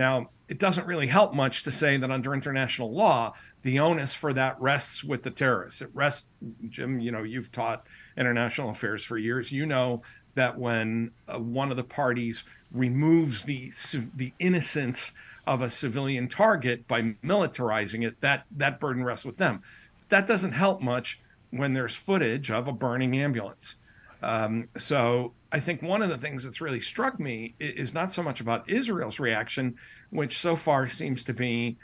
Now, 0.00 0.30
it 0.48 0.58
doesn't 0.58 0.86
really 0.86 1.08
help 1.08 1.34
much 1.34 1.62
to 1.64 1.70
say 1.70 1.98
that 1.98 2.10
under 2.10 2.32
international 2.32 2.90
law, 2.90 3.34
the 3.60 3.80
onus 3.80 4.14
for 4.14 4.32
that 4.32 4.58
rests 4.58 5.04
with 5.04 5.24
the 5.24 5.30
terrorists. 5.30 5.82
It 5.82 5.90
rests, 5.92 6.26
Jim, 6.70 7.00
you 7.00 7.12
know, 7.12 7.22
you've 7.22 7.52
taught 7.52 7.86
international 8.16 8.70
affairs 8.70 9.04
for 9.04 9.18
years. 9.18 9.52
You 9.52 9.66
know 9.66 10.00
that 10.36 10.58
when 10.58 11.10
uh, 11.28 11.38
one 11.38 11.70
of 11.70 11.76
the 11.76 11.84
parties 11.84 12.44
removes 12.72 13.44
the 13.44 13.72
the 14.16 14.32
innocence 14.38 15.12
of 15.46 15.60
a 15.60 15.68
civilian 15.68 16.28
target 16.28 16.88
by 16.88 17.02
militarizing 17.22 18.02
it, 18.02 18.18
that 18.22 18.46
that 18.56 18.80
burden 18.80 19.04
rests 19.04 19.26
with 19.26 19.36
them. 19.36 19.60
That 20.08 20.26
doesn't 20.26 20.52
help 20.52 20.80
much 20.80 21.20
when 21.50 21.74
there's 21.74 21.94
footage 21.94 22.50
of 22.50 22.66
a 22.66 22.72
burning 22.72 23.18
ambulance. 23.18 23.74
Um, 24.22 24.70
so 24.78 25.34
I 25.52 25.60
think 25.60 25.82
one 25.82 26.02
of 26.02 26.08
the 26.08 26.18
things 26.18 26.44
that's 26.44 26.60
really 26.60 26.80
struck 26.80 27.18
me 27.18 27.54
is 27.58 27.92
not 27.92 28.12
so 28.12 28.22
much 28.22 28.40
about 28.40 28.68
Israel's 28.70 29.18
reaction, 29.18 29.76
which 30.10 30.38
so 30.38 30.54
far 30.54 30.88
seems 30.88 31.24
to 31.24 31.34
be 31.34 31.76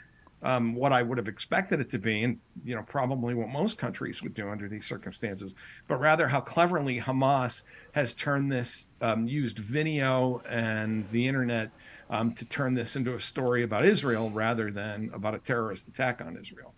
um, 0.43 0.75
what 0.75 0.93
I 0.93 1.01
would 1.01 1.17
have 1.17 1.27
expected 1.27 1.79
it 1.79 1.89
to 1.91 1.97
be, 1.97 2.23
and 2.23 2.39
you 2.63 2.75
know 2.75 2.83
probably 2.83 3.33
what 3.33 3.49
most 3.49 3.77
countries 3.77 4.21
would 4.21 4.33
do 4.33 4.49
under 4.49 4.69
these 4.69 4.85
circumstances, 4.85 5.55
but 5.87 5.99
rather 5.99 6.27
how 6.27 6.39
cleverly 6.39 6.99
Hamas 7.01 7.63
has 7.93 8.13
turned 8.13 8.51
this, 8.51 8.87
um, 9.01 9.27
used 9.27 9.57
video 9.57 10.41
and 10.47 11.09
the 11.09 11.27
internet 11.27 11.71
um, 12.09 12.33
to 12.33 12.45
turn 12.45 12.75
this 12.75 12.95
into 12.95 13.15
a 13.15 13.19
story 13.19 13.63
about 13.63 13.85
Israel 13.85 14.29
rather 14.29 14.71
than 14.71 15.09
about 15.13 15.33
a 15.33 15.39
terrorist 15.39 15.87
attack 15.87 16.21
on 16.21 16.37
Israel. 16.37 16.73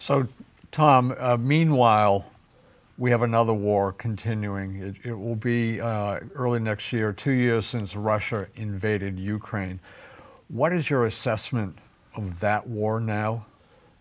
So, 0.00 0.28
Tom, 0.72 1.14
uh, 1.16 1.36
meanwhile, 1.36 2.26
we 2.96 3.10
have 3.10 3.22
another 3.22 3.52
war 3.52 3.92
continuing. 3.92 4.76
It, 4.76 4.96
it 5.04 5.18
will 5.18 5.36
be 5.36 5.80
uh, 5.80 6.20
early 6.34 6.60
next 6.60 6.92
year, 6.92 7.12
two 7.12 7.32
years 7.32 7.66
since 7.66 7.96
Russia 7.96 8.46
invaded 8.54 9.18
Ukraine. 9.18 9.80
What 10.48 10.72
is 10.72 10.88
your 10.88 11.06
assessment 11.06 11.78
of 12.14 12.38
that 12.40 12.66
war 12.66 13.00
now? 13.00 13.46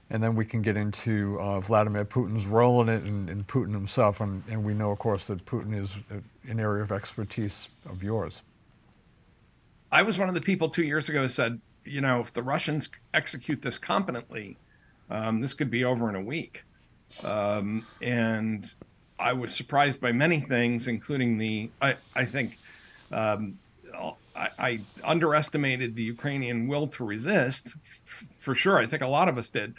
And 0.10 0.22
then 0.22 0.36
we 0.36 0.46
can 0.46 0.62
get 0.62 0.78
into 0.78 1.40
uh, 1.40 1.60
Vladimir 1.60 2.06
Putin's 2.06 2.46
role 2.46 2.82
in 2.82 2.90
it 2.90 3.04
and, 3.04 3.30
and 3.30 3.48
Putin 3.48 3.74
himself. 3.74 4.22
And, 4.22 4.44
and, 4.48 4.64
we 4.64 4.76
know, 4.76 4.92
of 4.92 5.00
course, 5.00 5.26
that 5.28 5.44
Putin 5.46 5.76
is 5.76 5.96
an 6.48 6.60
area 6.60 6.84
of 6.84 6.92
expertise 6.92 7.70
of 7.90 8.04
yours. 8.04 8.44
I 9.92 10.04
was 10.04 10.20
one 10.20 10.30
of 10.30 10.36
the 10.36 10.42
people 10.42 10.70
two 10.70 10.84
years 10.84 11.10
ago 11.10 11.22
who 11.22 11.28
said, 11.28 11.60
you 11.84 12.02
know, 12.02 12.20
if 12.20 12.32
the 12.32 12.44
Russians 12.44 12.90
execute 13.14 13.62
this 13.62 13.80
competently, 13.80 14.58
um, 15.10 15.42
this 15.42 15.54
could 15.56 15.72
be 15.72 15.84
over 15.84 16.10
in 16.10 16.16
a 16.16 16.22
week. 16.22 16.64
Um, 17.24 17.86
and 18.02 18.72
I 19.20 19.34
was 19.34 19.54
surprised 19.56 20.02
by 20.02 20.12
many 20.12 20.42
things, 20.42 20.88
including 20.88 21.38
the, 21.38 21.70
I, 21.82 21.96
I 22.16 22.26
think, 22.26 22.58
um, 23.12 23.60
I, 24.36 24.50
I, 24.58 24.80
underestimated 25.04 25.96
the 25.96 26.04
Ukrainian 26.04 26.68
will 26.68 26.88
to 26.88 27.04
resist, 27.04 27.74
f- 27.76 28.28
for 28.40 28.56
sure. 28.56 28.80
I 28.80 28.88
think 28.88 29.04
a 29.04 29.08
lot 29.08 29.30
of 29.30 29.38
us 29.38 29.50
did. 29.50 29.76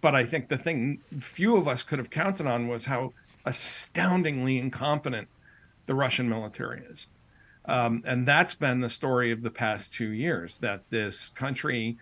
But 0.00 0.14
I 0.14 0.24
think 0.24 0.48
the 0.48 0.56
thing 0.56 1.00
few 1.18 1.56
of 1.56 1.68
us 1.68 1.82
could 1.82 1.98
have 1.98 2.10
counted 2.10 2.46
on 2.46 2.68
was 2.68 2.86
how 2.86 3.12
astoundingly 3.44 4.58
incompetent 4.58 5.28
the 5.86 5.94
Russian 5.94 6.28
military 6.28 6.82
is. 6.88 7.08
Um, 7.64 8.02
and 8.06 8.26
that's 8.26 8.54
been 8.54 8.80
the 8.80 8.90
story 8.90 9.30
of 9.30 9.42
the 9.42 9.50
past 9.50 9.92
two 9.92 10.10
years 10.10 10.58
that 10.58 10.88
this 10.90 11.28
country, 11.28 11.98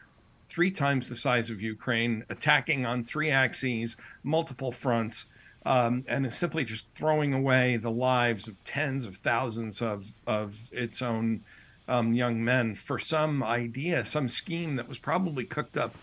three 0.57 0.71
times 0.71 1.11
the 1.11 1.17
size 1.17 1.51
of 1.51 1.61
Ukraine, 1.61 2.25
attacking 2.31 2.87
on 2.87 3.05
three 3.05 3.29
axes, 3.29 3.95
multiple 4.23 4.73
fronts, 4.73 5.27
um, 5.67 6.03
and 6.09 6.25
is 6.25 6.35
simply 6.35 6.65
just 6.65 6.87
throwing 6.87 7.35
away 7.35 7.77
the 7.77 7.91
lives 7.91 8.49
of 8.49 8.65
tens 8.65 9.05
of 9.05 9.17
thousands 9.17 9.83
of, 9.83 10.15
of 10.27 10.71
its 10.73 11.03
own 11.03 11.43
um, 11.89 12.15
young 12.15 12.43
men 12.43 12.75
for 12.75 12.99
some 12.99 13.43
idea, 13.43 14.07
some 14.07 14.31
scheme 14.31 14.77
that 14.77 14.89
was 14.89 14.97
probably 14.97 15.45
cooked 15.45 15.77
up 15.77 15.95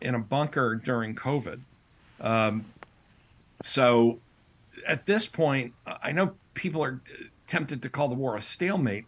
in 0.00 0.14
a 0.14 0.18
bunker 0.18 0.74
during 0.74 1.14
COVID. 1.14 1.60
Um, 2.18 2.64
so 3.60 4.20
at 4.86 5.04
this 5.04 5.26
point, 5.26 5.74
I 5.86 6.12
know 6.12 6.32
people 6.54 6.82
are 6.82 7.02
tempted 7.46 7.82
to 7.82 7.90
call 7.90 8.08
the 8.08 8.14
war 8.14 8.36
a 8.36 8.40
stalemate. 8.40 9.04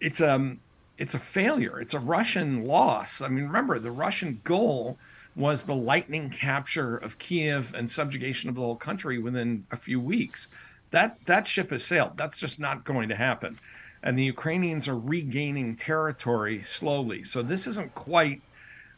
It's 0.00 0.22
um 0.22 0.60
it's 0.98 1.14
a 1.14 1.18
failure. 1.18 1.80
It's 1.80 1.94
a 1.94 1.98
Russian 1.98 2.64
loss. 2.64 3.20
I 3.20 3.28
mean, 3.28 3.44
remember 3.44 3.78
the 3.78 3.90
Russian 3.90 4.40
goal 4.44 4.98
was 5.34 5.64
the 5.64 5.74
lightning 5.74 6.30
capture 6.30 6.96
of 6.96 7.18
Kiev 7.18 7.74
and 7.74 7.90
subjugation 7.90 8.48
of 8.48 8.54
the 8.54 8.60
whole 8.60 8.76
country 8.76 9.18
within 9.18 9.66
a 9.70 9.76
few 9.76 10.00
weeks. 10.00 10.48
That 10.90 11.24
that 11.26 11.46
ship 11.46 11.70
has 11.70 11.84
sailed. 11.84 12.18
That's 12.18 12.38
just 12.38 12.60
not 12.60 12.84
going 12.84 13.08
to 13.08 13.16
happen 13.16 13.58
and 14.02 14.18
the 14.18 14.24
Ukrainians 14.24 14.88
are 14.88 14.98
regaining 14.98 15.76
territory 15.76 16.62
slowly. 16.62 17.22
So 17.22 17.42
this 17.42 17.66
isn't 17.66 17.94
quite, 17.94 18.42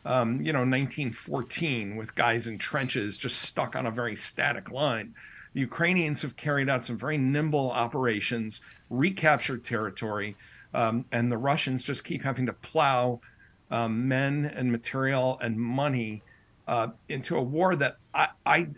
um, 0.04 0.40
you 0.40 0.52
know, 0.52 0.60
1914 0.60 1.96
with 1.96 2.14
guys 2.14 2.46
in 2.46 2.58
trenches 2.58 3.16
just 3.16 3.42
stuck 3.42 3.76
on 3.76 3.86
a 3.86 3.90
very 3.90 4.16
static 4.16 4.70
line. 4.70 5.14
The 5.52 5.60
Ukrainians 5.60 6.22
have 6.22 6.36
carried 6.36 6.68
out 6.68 6.84
some 6.84 6.96
very 6.96 7.18
nimble 7.18 7.70
operations, 7.70 8.60
recaptured 8.88 9.62
territory, 9.62 10.36
um, 10.74 11.04
and 11.12 11.30
the 11.30 11.38
Russians 11.38 11.82
just 11.82 12.04
keep 12.04 12.22
having 12.22 12.46
to 12.46 12.52
plow 12.52 13.20
um, 13.70 14.08
men 14.08 14.44
and 14.44 14.70
material 14.70 15.38
and 15.40 15.58
money 15.58 16.22
uh, 16.66 16.88
into 17.08 17.36
a 17.36 17.42
war 17.42 17.76
that 17.76 17.96
I, 18.12 18.28
I, 18.44 18.68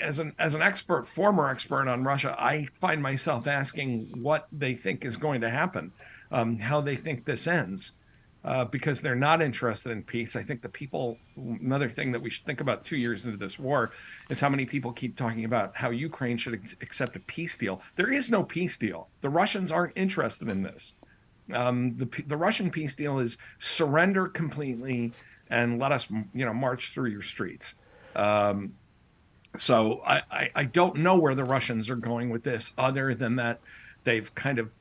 as 0.00 0.18
an 0.18 0.34
as 0.38 0.54
an 0.54 0.62
expert, 0.62 1.06
former 1.06 1.48
expert 1.48 1.88
on 1.88 2.04
Russia, 2.04 2.34
I 2.38 2.68
find 2.80 3.02
myself 3.02 3.46
asking 3.46 4.22
what 4.22 4.46
they 4.52 4.74
think 4.74 5.04
is 5.04 5.16
going 5.16 5.40
to 5.40 5.50
happen, 5.50 5.92
um, 6.30 6.58
how 6.58 6.80
they 6.80 6.96
think 6.96 7.24
this 7.24 7.46
ends, 7.46 7.92
uh, 8.44 8.64
because 8.64 9.00
they're 9.00 9.14
not 9.14 9.42
interested 9.42 9.92
in 9.92 10.02
peace. 10.02 10.36
I 10.36 10.42
think 10.42 10.62
the 10.62 10.68
people. 10.68 11.18
Another 11.36 11.88
thing 11.88 12.12
that 12.12 12.22
we 12.22 12.30
should 12.30 12.44
think 12.44 12.60
about 12.60 12.84
two 12.84 12.96
years 12.96 13.24
into 13.24 13.36
this 13.36 13.58
war 13.58 13.92
is 14.28 14.40
how 14.40 14.48
many 14.48 14.66
people 14.66 14.92
keep 14.92 15.16
talking 15.16 15.44
about 15.44 15.76
how 15.76 15.90
Ukraine 15.90 16.36
should 16.36 16.54
accept 16.80 17.16
a 17.16 17.20
peace 17.20 17.56
deal. 17.56 17.80
There 17.96 18.12
is 18.12 18.30
no 18.30 18.42
peace 18.42 18.76
deal. 18.76 19.08
The 19.20 19.30
Russians 19.30 19.72
aren't 19.72 19.96
interested 19.96 20.48
in 20.48 20.62
this. 20.62 20.94
Um, 21.52 21.96
the 21.96 22.08
the 22.26 22.36
Russian 22.36 22.70
peace 22.70 22.94
deal 22.94 23.18
is 23.18 23.38
surrender 23.58 24.28
completely 24.28 25.12
and 25.48 25.78
let 25.78 25.92
us 25.92 26.08
you 26.10 26.44
know 26.44 26.54
march 26.54 26.92
through 26.92 27.10
your 27.10 27.22
streets. 27.22 27.74
Um, 28.14 28.74
so 29.56 30.02
I, 30.06 30.22
I, 30.30 30.50
I 30.54 30.64
don't 30.64 30.96
know 30.96 31.16
where 31.16 31.34
the 31.34 31.44
Russians 31.44 31.90
are 31.90 31.96
going 31.96 32.30
with 32.30 32.44
this, 32.44 32.72
other 32.78 33.14
than 33.14 33.36
that 33.36 33.60
they've 34.04 34.32
kind 34.34 34.58
of, 34.58 34.74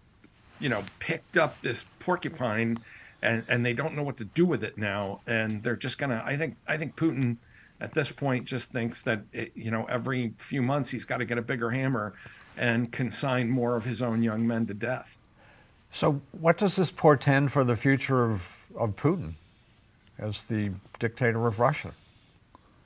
you 0.60 0.70
know, 0.70 0.84
picked 1.00 1.38
up 1.38 1.62
this 1.62 1.86
porcupine, 2.00 2.78
and 3.22 3.44
and 3.48 3.66
they 3.66 3.74
don't 3.74 3.96
know 3.96 4.04
what 4.04 4.18
to 4.18 4.26
do 4.26 4.46
with 4.46 4.64
it 4.64 4.78
now, 4.78 5.22
and 5.28 5.64
they're 5.64 5.76
just 5.76 5.98
gonna. 5.98 6.22
I 6.26 6.38
think 6.38 6.56
I 6.68 6.78
think 6.78 6.96
Putin, 6.96 7.38
at 7.82 7.94
this 7.94 8.12
point, 8.12 8.46
just 8.46 8.72
thinks 8.72 9.02
that 9.04 9.22
it, 9.34 9.52
you 9.56 9.72
know 9.72 9.86
every 9.86 10.34
few 10.38 10.62
months 10.62 10.90
he's 10.92 11.06
got 11.06 11.18
to 11.18 11.26
get 11.26 11.38
a 11.38 11.42
bigger 11.42 11.72
hammer, 11.72 12.14
and 12.58 12.92
consign 12.92 13.50
more 13.50 13.76
of 13.76 13.86
his 13.86 14.02
own 14.02 14.24
young 14.24 14.46
men 14.46 14.68
to 14.68 14.74
death. 14.74 15.18
So, 15.92 16.22
what 16.32 16.58
does 16.58 16.76
this 16.76 16.92
portend 16.92 17.52
for 17.52 17.64
the 17.64 17.76
future 17.76 18.24
of, 18.24 18.56
of 18.76 18.96
Putin 18.96 19.34
as 20.18 20.44
the 20.44 20.72
dictator 21.00 21.48
of 21.48 21.60
Russia? 21.60 21.94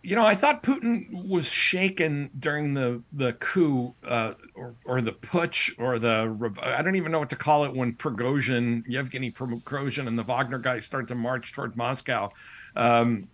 You 0.03 0.17
know, 0.17 0.25
I 0.25 0.35
thought 0.35 0.63
Putin 0.63 1.09
was 1.11 1.47
shaken 1.47 2.29
during 2.37 2.73
the 2.73 3.01
the 3.13 3.33
coup 3.33 3.95
uh, 4.05 4.33
or 4.53 4.75
or 4.83 5.01
the 5.01 5.13
putsch 5.13 5.73
or 5.79 5.97
the 5.97 6.53
I 6.61 6.81
don't 6.81 6.95
even 6.95 7.13
know 7.13 7.19
what 7.19 7.29
to 7.29 7.37
call 7.37 7.63
it 7.63 7.73
when 7.73 7.93
Prigozhin, 7.93 8.83
Yevgeny 8.85 9.31
Prigozhin, 9.31 10.07
and 10.07 10.19
the 10.19 10.23
Wagner 10.23 10.59
guys 10.59 10.85
start 10.85 11.07
to 11.07 11.15
march 11.15 11.53
toward 11.53 11.77
Moscow. 11.77 12.31
Um, 12.75 13.29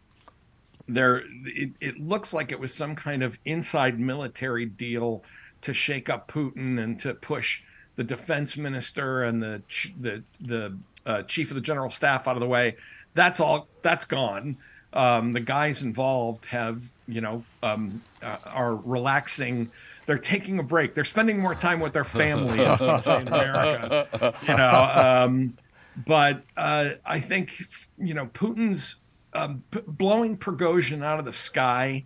there, 0.87 1.23
it, 1.45 1.71
it 1.81 1.99
looks 1.99 2.33
like 2.33 2.51
it 2.51 2.59
was 2.59 2.73
some 2.73 2.95
kind 2.95 3.23
of 3.23 3.39
inside 3.45 3.99
military 3.99 4.65
deal 4.67 5.23
to 5.61 5.73
shake 5.73 6.07
up 6.07 6.31
Putin 6.31 6.81
and 6.81 6.99
to 6.99 7.15
push 7.15 7.63
the 7.95 8.03
defense 8.03 8.57
minister 8.57 9.23
and 9.23 9.41
the 9.41 9.63
the 9.99 10.23
the 10.39 10.77
uh, 11.07 11.23
chief 11.23 11.49
of 11.49 11.55
the 11.55 11.61
general 11.61 11.89
staff 11.89 12.27
out 12.27 12.35
of 12.35 12.41
the 12.41 12.47
way. 12.47 12.75
That's 13.15 13.39
all. 13.39 13.67
That's 13.81 14.05
gone 14.05 14.57
um, 14.93 15.33
the 15.33 15.39
guys 15.39 15.81
involved 15.81 16.45
have 16.45 16.83
you 17.07 17.21
know 17.21 17.43
um, 17.63 18.01
uh, 18.21 18.37
are 18.45 18.75
relaxing. 18.75 19.71
They're 20.05 20.17
taking 20.17 20.57
a 20.57 20.63
break. 20.63 20.95
They're 20.95 21.05
spending 21.05 21.39
more 21.39 21.53
time 21.53 21.79
with 21.79 21.93
their 21.93 22.03
family 22.03 22.59
as 22.65 22.79
say 23.05 23.21
in 23.21 23.27
america. 23.27 24.33
You 24.47 24.57
know 24.57 25.25
um, 25.25 25.57
but 26.05 26.43
uh, 26.55 26.91
i 27.05 27.19
think 27.19 27.61
you 27.97 28.13
know 28.13 28.27
putin's 28.27 28.97
um, 29.33 29.63
p- 29.71 29.81
blowing 29.85 30.37
Prigozhin 30.37 31.03
out 31.03 31.19
of 31.19 31.25
the 31.25 31.33
sky 31.33 32.05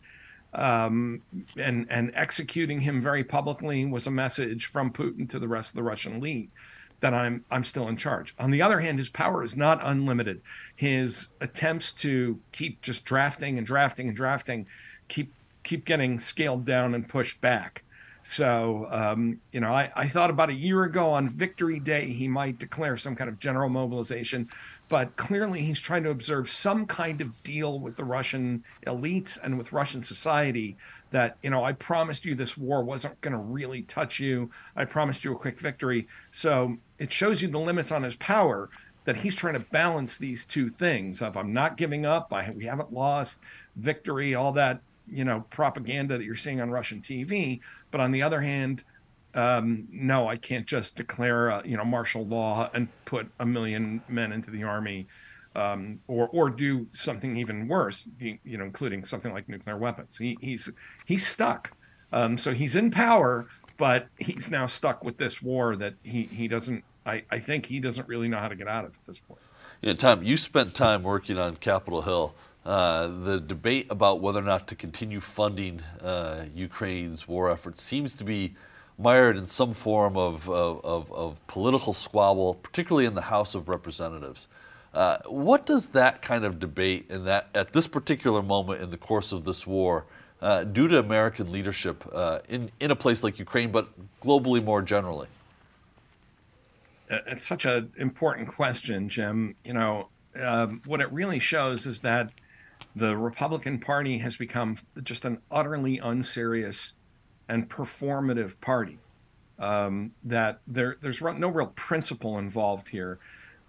um, 0.53 1.21
and 1.57 1.87
and 1.89 2.11
executing 2.13 2.81
him 2.81 3.01
very 3.01 3.23
publicly 3.23 3.85
was 3.85 4.07
a 4.07 4.11
message 4.11 4.67
from 4.67 4.91
Putin 4.91 5.27
to 5.29 5.39
the 5.39 5.47
rest 5.47 5.71
of 5.71 5.75
the 5.75 5.83
Russian 5.83 6.15
elite 6.15 6.51
that 7.03 7.13
I'm 7.13 7.43
I'm 7.51 7.65
still 7.65 7.89
in 7.89 7.97
charge. 7.97 8.33
On 8.39 8.49
the 8.49 8.61
other 8.61 8.79
hand, 8.79 8.97
his 8.97 9.09
power 9.09 9.43
is 9.43 9.57
not 9.57 9.81
unlimited. 9.83 10.41
His 10.73 11.27
attempts 11.41 11.91
to 11.91 12.39
keep 12.53 12.81
just 12.81 13.03
drafting 13.03 13.57
and 13.57 13.67
drafting 13.67 14.07
and 14.07 14.15
drafting 14.15 14.67
keep 15.09 15.33
keep 15.63 15.83
getting 15.83 16.21
scaled 16.21 16.65
down 16.65 16.95
and 16.95 17.07
pushed 17.07 17.41
back. 17.41 17.83
So, 18.25 18.87
um, 18.89 19.41
you 19.51 19.59
know, 19.59 19.73
I, 19.73 19.91
I 19.97 20.07
thought 20.07 20.29
about 20.29 20.49
a 20.49 20.53
year 20.53 20.83
ago 20.83 21.11
on 21.11 21.27
Victory 21.27 21.77
Day, 21.77 22.05
he 22.05 22.29
might 22.29 22.57
declare 22.57 22.95
some 22.95 23.17
kind 23.17 23.29
of 23.29 23.37
general 23.37 23.67
mobilization, 23.67 24.49
but 24.87 25.17
clearly 25.17 25.61
he's 25.61 25.81
trying 25.81 26.03
to 26.03 26.09
observe 26.09 26.49
some 26.49 26.85
kind 26.85 27.19
of 27.19 27.43
deal 27.43 27.81
with 27.81 27.97
the 27.97 28.05
Russian 28.05 28.63
elites 28.87 29.37
and 29.43 29.57
with 29.57 29.73
Russian 29.73 30.03
society 30.03 30.77
that, 31.13 31.37
you 31.41 31.49
know, 31.49 31.63
I 31.63 31.73
promised 31.73 32.25
you 32.25 32.35
this 32.35 32.57
war 32.57 32.83
wasn't 32.83 33.19
going 33.21 33.31
to 33.31 33.39
really 33.39 33.83
touch 33.83 34.19
you. 34.19 34.49
I 34.75 34.85
promised 34.85 35.23
you 35.23 35.33
a 35.33 35.37
quick 35.37 35.59
victory. 35.59 36.07
So 36.31 36.77
it 36.97 37.11
shows 37.11 37.41
you 37.41 37.47
the 37.47 37.59
limits 37.59 37.91
on 37.91 38.03
his 38.03 38.15
power 38.15 38.69
that 39.05 39.17
he's 39.17 39.35
trying 39.35 39.53
to 39.53 39.59
balance 39.59 40.17
these 40.17 40.45
two 40.45 40.69
things 40.69 41.21
of 41.21 41.37
I'm 41.37 41.53
not 41.53 41.77
giving 41.77 42.05
up, 42.05 42.33
I, 42.33 42.51
we 42.51 42.65
haven't 42.65 42.91
lost, 42.91 43.39
victory, 43.75 44.35
all 44.35 44.53
that 44.53 44.81
you 45.07 45.25
know 45.25 45.45
propaganda 45.49 46.17
that 46.17 46.23
you're 46.23 46.35
seeing 46.35 46.61
on 46.61 46.71
Russian 46.71 47.01
TV. 47.01 47.59
But 47.91 48.01
on 48.01 48.11
the 48.11 48.21
other 48.23 48.41
hand, 48.41 48.83
um, 49.35 49.87
no, 49.91 50.27
I 50.27 50.35
can't 50.35 50.65
just 50.65 50.95
declare 50.95 51.49
a, 51.49 51.61
you 51.65 51.77
know 51.77 51.85
martial 51.85 52.25
law 52.25 52.69
and 52.73 52.87
put 53.05 53.29
a 53.39 53.45
million 53.45 54.01
men 54.07 54.31
into 54.31 54.51
the 54.51 54.63
army, 54.63 55.07
um, 55.55 55.99
or 56.07 56.27
or 56.29 56.49
do 56.49 56.87
something 56.91 57.37
even 57.37 57.67
worse, 57.67 58.05
you 58.19 58.57
know, 58.57 58.63
including 58.63 59.05
something 59.05 59.33
like 59.33 59.47
nuclear 59.47 59.77
weapons. 59.77 60.17
He, 60.17 60.37
he's 60.41 60.71
he's 61.05 61.25
stuck. 61.25 61.71
Um, 62.11 62.37
so 62.37 62.53
he's 62.53 62.75
in 62.75 62.91
power, 62.91 63.47
but 63.77 64.07
he's 64.17 64.51
now 64.51 64.67
stuck 64.67 65.03
with 65.03 65.17
this 65.17 65.41
war 65.41 65.75
that 65.75 65.95
he 66.03 66.23
he 66.23 66.47
doesn't. 66.47 66.83
I, 67.05 67.23
I 67.29 67.39
think 67.39 67.65
he 67.65 67.79
doesn't 67.79 68.07
really 68.07 68.29
know 68.29 68.39
how 68.39 68.47
to 68.47 68.55
get 68.55 68.67
out 68.67 68.85
of 68.85 68.91
at 68.91 69.05
this 69.05 69.19
point. 69.19 69.41
Yeah, 69.81 69.93
Tom, 69.93 70.23
you 70.23 70.37
spent 70.37 70.73
time 70.73 71.03
working 71.03 71.37
on 71.37 71.57
Capitol 71.57 72.03
Hill. 72.03 72.35
Uh, 72.65 73.07
the 73.07 73.41
debate 73.41 73.87
about 73.89 74.21
whether 74.21 74.39
or 74.39 74.43
not 74.43 74.69
to 74.69 74.75
continue 74.75 75.19
funding 75.19 75.81
uh, 76.01 76.45
Ukraine's 76.55 77.27
war 77.27 77.51
effort 77.51 77.77
seems 77.77 78.15
to 78.15 78.23
be 78.23 78.55
mired 78.97 79.35
in 79.35 79.45
some 79.45 79.73
form 79.73 80.15
of, 80.15 80.49
of, 80.49 80.79
of, 80.85 81.11
of 81.11 81.45
political 81.47 81.91
squabble, 81.91 82.53
particularly 82.53 83.05
in 83.05 83.15
the 83.15 83.23
House 83.23 83.53
of 83.55 83.67
Representatives. 83.67 84.47
Uh, 84.93 85.17
what 85.25 85.65
does 85.65 85.87
that 85.89 86.21
kind 86.21 86.45
of 86.45 86.59
debate 86.59 87.07
in 87.09 87.25
that 87.25 87.47
at 87.55 87.73
this 87.73 87.87
particular 87.87 88.43
moment 88.43 88.81
in 88.81 88.91
the 88.91 88.97
course 88.97 89.31
of 89.31 89.43
this 89.43 89.65
war 89.65 90.05
uh, 90.41 90.63
do 90.63 90.87
to 90.87 90.99
American 90.99 91.51
leadership 91.51 92.03
uh, 92.13 92.39
in 92.47 92.69
in 92.79 92.91
a 92.91 92.95
place 92.95 93.23
like 93.23 93.39
Ukraine, 93.39 93.71
but 93.71 93.87
globally 94.21 94.63
more 94.63 94.81
generally? 94.81 95.27
It's 97.09 97.45
such 97.45 97.65
an 97.65 97.91
important 97.97 98.47
question, 98.49 99.09
Jim. 99.09 99.55
You 99.63 99.73
know, 99.73 100.09
um, 100.39 100.81
what 100.85 101.01
it 101.01 101.11
really 101.11 101.39
shows 101.39 101.85
is 101.85 102.01
that 102.01 102.31
the 102.95 103.15
Republican 103.17 103.79
Party 103.79 104.19
has 104.19 104.37
become 104.37 104.77
just 105.01 105.25
an 105.25 105.41
utterly 105.49 105.97
unserious 105.97 106.93
and 107.47 107.69
performative 107.69 108.59
party. 108.61 108.99
Um, 109.59 110.13
that 110.23 110.59
there, 110.67 110.97
there's 111.01 111.21
no 111.21 111.47
real 111.47 111.67
principle 111.67 112.37
involved 112.37 112.89
here. 112.89 113.19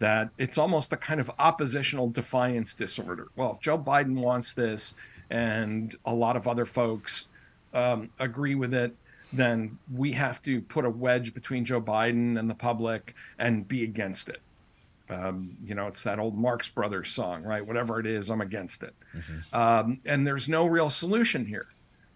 That 0.00 0.30
it's 0.38 0.58
almost 0.58 0.92
a 0.92 0.96
kind 0.96 1.20
of 1.20 1.30
oppositional 1.38 2.08
defiance 2.08 2.74
disorder. 2.74 3.28
Well, 3.36 3.52
if 3.52 3.60
Joe 3.60 3.78
Biden 3.78 4.18
wants 4.20 4.52
this, 4.54 4.94
and 5.30 5.94
a 6.04 6.12
lot 6.12 6.36
of 6.36 6.46
other 6.46 6.66
folks 6.66 7.28
um, 7.72 8.10
agree 8.18 8.54
with 8.54 8.74
it, 8.74 8.94
then 9.32 9.78
we 9.92 10.12
have 10.12 10.42
to 10.42 10.60
put 10.60 10.84
a 10.84 10.90
wedge 10.90 11.34
between 11.34 11.64
Joe 11.64 11.80
Biden 11.80 12.38
and 12.38 12.48
the 12.48 12.54
public 12.54 13.14
and 13.38 13.66
be 13.66 13.82
against 13.82 14.28
it. 14.28 14.40
Um, 15.10 15.56
you 15.64 15.74
know, 15.74 15.88
it's 15.88 16.02
that 16.04 16.18
old 16.18 16.36
Marx 16.36 16.68
Brothers 16.68 17.10
song, 17.10 17.42
right? 17.42 17.66
Whatever 17.66 18.00
it 18.00 18.06
is, 18.06 18.30
I'm 18.30 18.40
against 18.40 18.82
it. 18.82 18.94
Mm-hmm. 19.14 19.56
Um, 19.56 20.00
and 20.06 20.26
there's 20.26 20.48
no 20.48 20.66
real 20.66 20.88
solution 20.88 21.44
here. 21.46 21.66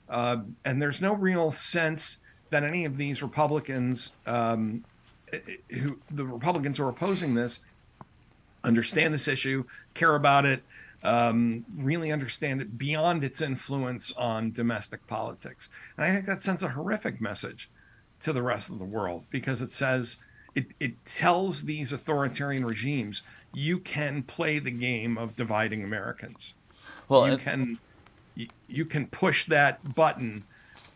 Uh, 0.08 0.38
and 0.64 0.80
there's 0.80 1.02
no 1.02 1.12
real 1.12 1.50
sense 1.50 2.18
that 2.50 2.64
any 2.64 2.86
of 2.86 2.96
these 2.96 3.22
Republicans, 3.22 4.12
um, 4.26 4.84
who 5.70 5.98
the 6.10 6.24
Republicans 6.24 6.78
who 6.78 6.84
are 6.84 6.88
opposing 6.88 7.34
this, 7.34 7.60
understand 8.64 9.14
this 9.14 9.28
issue, 9.28 9.64
care 9.94 10.14
about 10.14 10.44
it, 10.44 10.62
um, 11.02 11.64
really 11.76 12.10
understand 12.10 12.60
it 12.60 12.76
beyond 12.76 13.22
its 13.22 13.40
influence 13.40 14.12
on 14.12 14.52
domestic 14.52 15.06
politics. 15.06 15.68
And 15.96 16.04
I 16.04 16.12
think 16.12 16.26
that 16.26 16.42
sends 16.42 16.62
a 16.62 16.70
horrific 16.70 17.20
message 17.20 17.70
to 18.20 18.32
the 18.32 18.42
rest 18.42 18.70
of 18.70 18.78
the 18.78 18.84
world 18.84 19.24
because 19.30 19.62
it 19.62 19.70
says, 19.70 20.16
it, 20.54 20.66
it 20.80 21.04
tells 21.04 21.62
these 21.62 21.92
authoritarian 21.92 22.64
regimes 22.64 23.22
you 23.54 23.78
can 23.78 24.22
play 24.22 24.58
the 24.58 24.70
game 24.70 25.16
of 25.16 25.36
dividing 25.36 25.84
Americans. 25.84 26.54
Well, 27.08 27.30
you 27.30 27.38
can 27.38 27.78
you, 28.34 28.48
you 28.68 28.84
can 28.84 29.06
push 29.06 29.46
that 29.46 29.94
button 29.94 30.44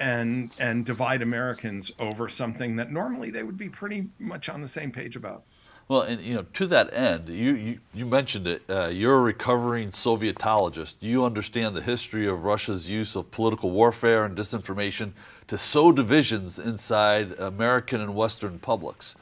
and 0.03 0.51
and 0.59 0.85
divide 0.85 1.23
Americans 1.23 1.93
over 2.01 2.29
something 2.29 2.75
that 2.75 2.91
normally 2.91 3.31
they 3.31 3.45
would 3.45 3.57
be 3.57 3.69
pretty 3.69 4.09
much 4.19 4.49
on 4.49 4.61
the 4.61 4.69
same 4.69 4.91
page 4.91 5.15
about. 5.15 5.45
Well, 5.87 6.03
and 6.03 6.21
you 6.21 6.35
know, 6.35 6.47
to 6.55 6.67
that 6.67 6.93
end, 6.93 7.29
you 7.29 7.55
you, 7.55 7.79
you 7.95 8.05
mentioned 8.05 8.49
it. 8.49 8.63
Uh, 8.69 8.91
you're 8.93 9.15
a 9.15 9.23
recovering 9.23 9.91
Sovietologist. 9.91 10.97
You 10.99 11.25
understand 11.25 11.77
the 11.77 11.83
history 11.83 12.27
of 12.27 12.45
Russia's 12.45 12.91
use 12.91 13.15
of 13.15 13.31
political 13.31 13.71
warfare 13.71 14.25
and 14.25 14.37
disinformation 14.37 15.13
to 15.47 15.57
sow 15.57 15.93
divisions 15.93 16.59
inside 16.59 17.39
American 17.39 18.01
and 18.01 18.15
Western 18.17 18.59
publics. 18.59 19.15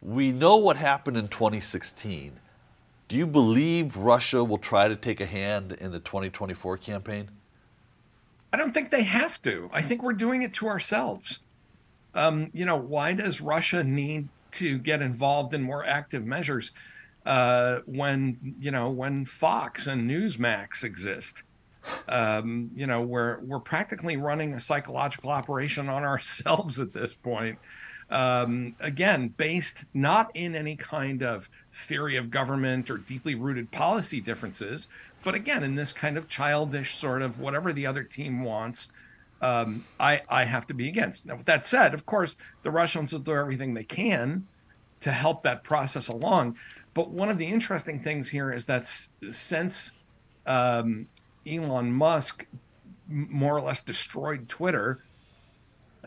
We 0.00 0.32
know 0.32 0.56
what 0.56 0.78
happened 0.78 1.18
in 1.18 1.28
2016. 1.28 2.40
Do 3.08 3.16
you 3.16 3.26
believe 3.26 3.96
Russia 3.96 4.42
will 4.42 4.58
try 4.58 4.88
to 4.88 4.96
take 4.96 5.20
a 5.20 5.26
hand 5.26 5.72
in 5.72 5.92
the 5.92 6.00
2024 6.00 6.78
campaign? 6.78 7.28
I 8.52 8.56
don't 8.56 8.72
think 8.72 8.90
they 8.90 9.02
have 9.02 9.40
to. 9.42 9.70
I 9.72 9.82
think 9.82 10.02
we're 10.02 10.12
doing 10.12 10.42
it 10.42 10.54
to 10.54 10.68
ourselves. 10.68 11.40
Um, 12.14 12.50
you 12.54 12.64
know, 12.64 12.76
why 12.76 13.12
does 13.12 13.40
Russia 13.40 13.84
need 13.84 14.28
to 14.52 14.78
get 14.78 15.02
involved 15.02 15.52
in 15.52 15.62
more 15.62 15.84
active 15.84 16.24
measures 16.24 16.72
uh, 17.26 17.80
when 17.84 18.56
you 18.58 18.70
know 18.70 18.88
when 18.90 19.24
Fox 19.24 19.86
and 19.86 20.10
Newsmax 20.10 20.84
exist? 20.84 21.42
Um, 22.08 22.70
you 22.74 22.86
know, 22.86 23.02
we're 23.02 23.40
we're 23.40 23.60
practically 23.60 24.16
running 24.16 24.54
a 24.54 24.60
psychological 24.60 25.30
operation 25.30 25.88
on 25.88 26.04
ourselves 26.04 26.80
at 26.80 26.92
this 26.92 27.14
point 27.14 27.58
um, 28.10 28.76
again, 28.78 29.28
based 29.36 29.84
not 29.92 30.30
in 30.34 30.54
any 30.54 30.76
kind 30.76 31.22
of 31.22 31.50
theory 31.72 32.16
of 32.16 32.30
government 32.30 32.90
or 32.90 32.98
deeply 32.98 33.34
rooted 33.34 33.70
policy 33.72 34.20
differences, 34.20 34.88
but 35.26 35.34
again, 35.34 35.64
in 35.64 35.74
this 35.74 35.92
kind 35.92 36.16
of 36.16 36.28
childish 36.28 36.94
sort 36.94 37.20
of 37.20 37.40
whatever 37.40 37.72
the 37.72 37.84
other 37.84 38.04
team 38.04 38.44
wants, 38.44 38.90
um, 39.42 39.84
I, 39.98 40.22
I 40.28 40.44
have 40.44 40.68
to 40.68 40.74
be 40.74 40.86
against. 40.86 41.26
Now, 41.26 41.34
with 41.34 41.46
that 41.46 41.66
said, 41.66 41.94
of 41.94 42.06
course, 42.06 42.36
the 42.62 42.70
Russians 42.70 43.12
will 43.12 43.18
do 43.18 43.34
everything 43.34 43.74
they 43.74 43.82
can 43.82 44.46
to 45.00 45.10
help 45.10 45.42
that 45.42 45.64
process 45.64 46.06
along. 46.06 46.58
But 46.94 47.10
one 47.10 47.28
of 47.28 47.38
the 47.38 47.46
interesting 47.46 47.98
things 48.04 48.28
here 48.28 48.52
is 48.52 48.66
that 48.66 48.86
since 49.28 49.90
um, 50.46 51.08
Elon 51.44 51.92
Musk 51.92 52.46
more 53.08 53.58
or 53.58 53.62
less 53.62 53.82
destroyed 53.82 54.48
Twitter, 54.48 55.02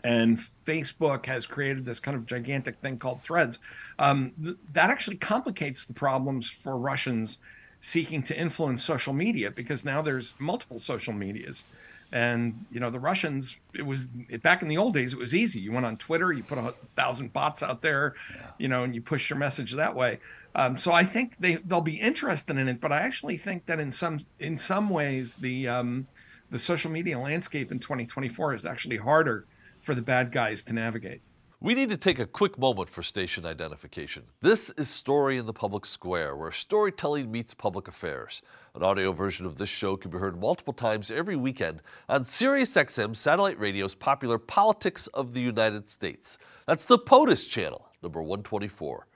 and 0.02 0.40
Facebook 0.64 1.26
has 1.26 1.44
created 1.44 1.84
this 1.84 2.00
kind 2.00 2.16
of 2.16 2.24
gigantic 2.24 2.78
thing 2.78 2.96
called 2.96 3.22
Threads. 3.22 3.58
Um, 3.98 4.32
th- 4.42 4.56
that 4.72 4.88
actually 4.88 5.18
complicates 5.18 5.84
the 5.84 5.92
problems 5.92 6.48
for 6.48 6.78
Russians 6.78 7.36
seeking 7.80 8.22
to 8.24 8.38
influence 8.38 8.84
social 8.84 9.12
media 9.12 9.50
because 9.50 9.84
now 9.84 10.02
there's 10.02 10.34
multiple 10.38 10.78
social 10.78 11.12
medias. 11.12 11.64
And 12.12 12.66
you 12.72 12.80
know 12.80 12.90
the 12.90 12.98
Russians, 12.98 13.56
it 13.72 13.86
was 13.86 14.08
it, 14.28 14.42
back 14.42 14.62
in 14.62 14.68
the 14.68 14.76
old 14.78 14.94
days. 14.94 15.12
It 15.12 15.18
was 15.18 15.32
easy. 15.32 15.60
You 15.60 15.70
went 15.70 15.86
on 15.86 15.96
Twitter, 15.96 16.32
you 16.32 16.42
put 16.42 16.58
a 16.58 16.74
thousand 16.96 17.32
bots 17.32 17.62
out 17.62 17.82
there, 17.82 18.14
yeah. 18.34 18.50
you 18.58 18.66
know, 18.66 18.82
and 18.82 18.94
you 18.96 19.00
push 19.00 19.30
your 19.30 19.38
message 19.38 19.72
that 19.74 19.94
way. 19.94 20.18
Um, 20.56 20.76
so 20.76 20.92
I 20.92 21.04
think 21.04 21.36
they 21.38 21.56
they'll 21.56 21.80
be 21.80 22.00
interested 22.00 22.56
in 22.56 22.68
it. 22.68 22.80
But 22.80 22.90
I 22.90 23.02
actually 23.02 23.36
think 23.36 23.66
that 23.66 23.78
in 23.78 23.92
some 23.92 24.26
in 24.40 24.58
some 24.58 24.90
ways 24.90 25.36
the 25.36 25.68
um, 25.68 26.08
the 26.50 26.58
social 26.58 26.90
media 26.90 27.16
landscape 27.16 27.70
in 27.70 27.78
2024 27.78 28.54
is 28.54 28.66
actually 28.66 28.96
harder 28.96 29.46
for 29.80 29.94
the 29.94 30.02
bad 30.02 30.32
guys 30.32 30.64
to 30.64 30.72
navigate. 30.72 31.20
We 31.62 31.74
need 31.74 31.90
to 31.90 31.98
take 31.98 32.18
a 32.18 32.24
quick 32.24 32.58
moment 32.58 32.88
for 32.88 33.02
station 33.02 33.44
identification. 33.44 34.22
This 34.40 34.70
is 34.78 34.88
Story 34.88 35.36
in 35.36 35.44
the 35.44 35.52
Public 35.52 35.84
Square, 35.84 36.36
where 36.36 36.50
storytelling 36.50 37.30
meets 37.30 37.52
public 37.52 37.86
affairs. 37.86 38.40
An 38.74 38.82
audio 38.82 39.12
version 39.12 39.44
of 39.44 39.58
this 39.58 39.68
show 39.68 39.94
can 39.98 40.10
be 40.10 40.16
heard 40.16 40.40
multiple 40.40 40.72
times 40.72 41.10
every 41.10 41.36
weekend 41.36 41.82
on 42.08 42.22
SiriusXM 42.22 43.14
Satellite 43.14 43.60
Radio's 43.60 43.94
popular 43.94 44.38
Politics 44.38 45.06
of 45.08 45.34
the 45.34 45.42
United 45.42 45.86
States. 45.86 46.38
That's 46.66 46.86
the 46.86 46.98
POTUS 46.98 47.46
channel, 47.46 47.90
number 48.02 48.22
124. 48.22 49.06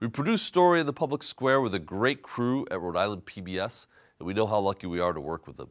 We 0.00 0.08
produce 0.08 0.42
Story 0.42 0.80
in 0.80 0.86
the 0.86 0.92
Public 0.92 1.22
Square 1.22 1.62
with 1.62 1.72
a 1.72 1.78
great 1.78 2.20
crew 2.20 2.66
at 2.70 2.82
Rhode 2.82 2.98
Island 2.98 3.24
PBS, 3.24 3.86
and 4.18 4.26
we 4.26 4.34
know 4.34 4.46
how 4.46 4.58
lucky 4.58 4.86
we 4.86 5.00
are 5.00 5.14
to 5.14 5.22
work 5.22 5.46
with 5.46 5.56
them. 5.56 5.70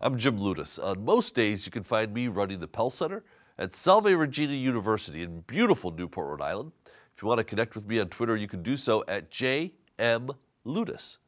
I'm 0.00 0.16
Jim 0.16 0.38
Ludes. 0.38 0.78
On 0.82 1.04
most 1.04 1.34
days, 1.34 1.66
you 1.66 1.72
can 1.72 1.82
find 1.82 2.14
me 2.14 2.28
running 2.28 2.60
the 2.60 2.68
Pell 2.68 2.88
Center 2.88 3.22
at 3.58 3.74
Salve 3.74 4.06
Regina 4.06 4.54
University 4.54 5.22
in 5.22 5.40
beautiful 5.42 5.90
Newport, 5.90 6.28
Rhode 6.28 6.42
Island. 6.42 6.72
If 7.14 7.22
you 7.22 7.28
want 7.28 7.38
to 7.38 7.44
connect 7.44 7.74
with 7.74 7.86
me 7.86 7.98
on 7.98 8.08
Twitter, 8.08 8.36
you 8.36 8.46
can 8.46 8.62
do 8.62 8.76
so 8.76 9.04
at 9.08 9.30
J 9.30 9.72
M 9.98 10.30
JMLudes. 10.64 11.18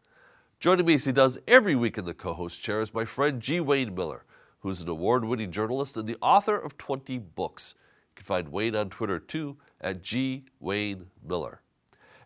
Joining 0.60 0.86
me 0.86 0.94
as 0.94 1.04
he 1.04 1.12
does 1.12 1.38
every 1.48 1.74
week 1.74 1.98
in 1.98 2.04
the 2.04 2.14
co 2.14 2.34
host 2.34 2.62
chair 2.62 2.80
is 2.80 2.94
my 2.94 3.04
friend 3.04 3.40
G. 3.40 3.60
Wayne 3.60 3.94
Miller, 3.94 4.24
who's 4.60 4.82
an 4.82 4.88
award 4.88 5.24
winning 5.24 5.50
journalist 5.50 5.96
and 5.96 6.06
the 6.06 6.18
author 6.20 6.56
of 6.56 6.76
20 6.76 7.18
books. 7.18 7.74
You 8.10 8.16
can 8.16 8.24
find 8.24 8.48
Wayne 8.52 8.76
on 8.76 8.90
Twitter 8.90 9.18
too 9.18 9.56
at 9.80 10.02
G 10.02 10.44
Wayne 10.60 11.06
Miller. 11.26 11.62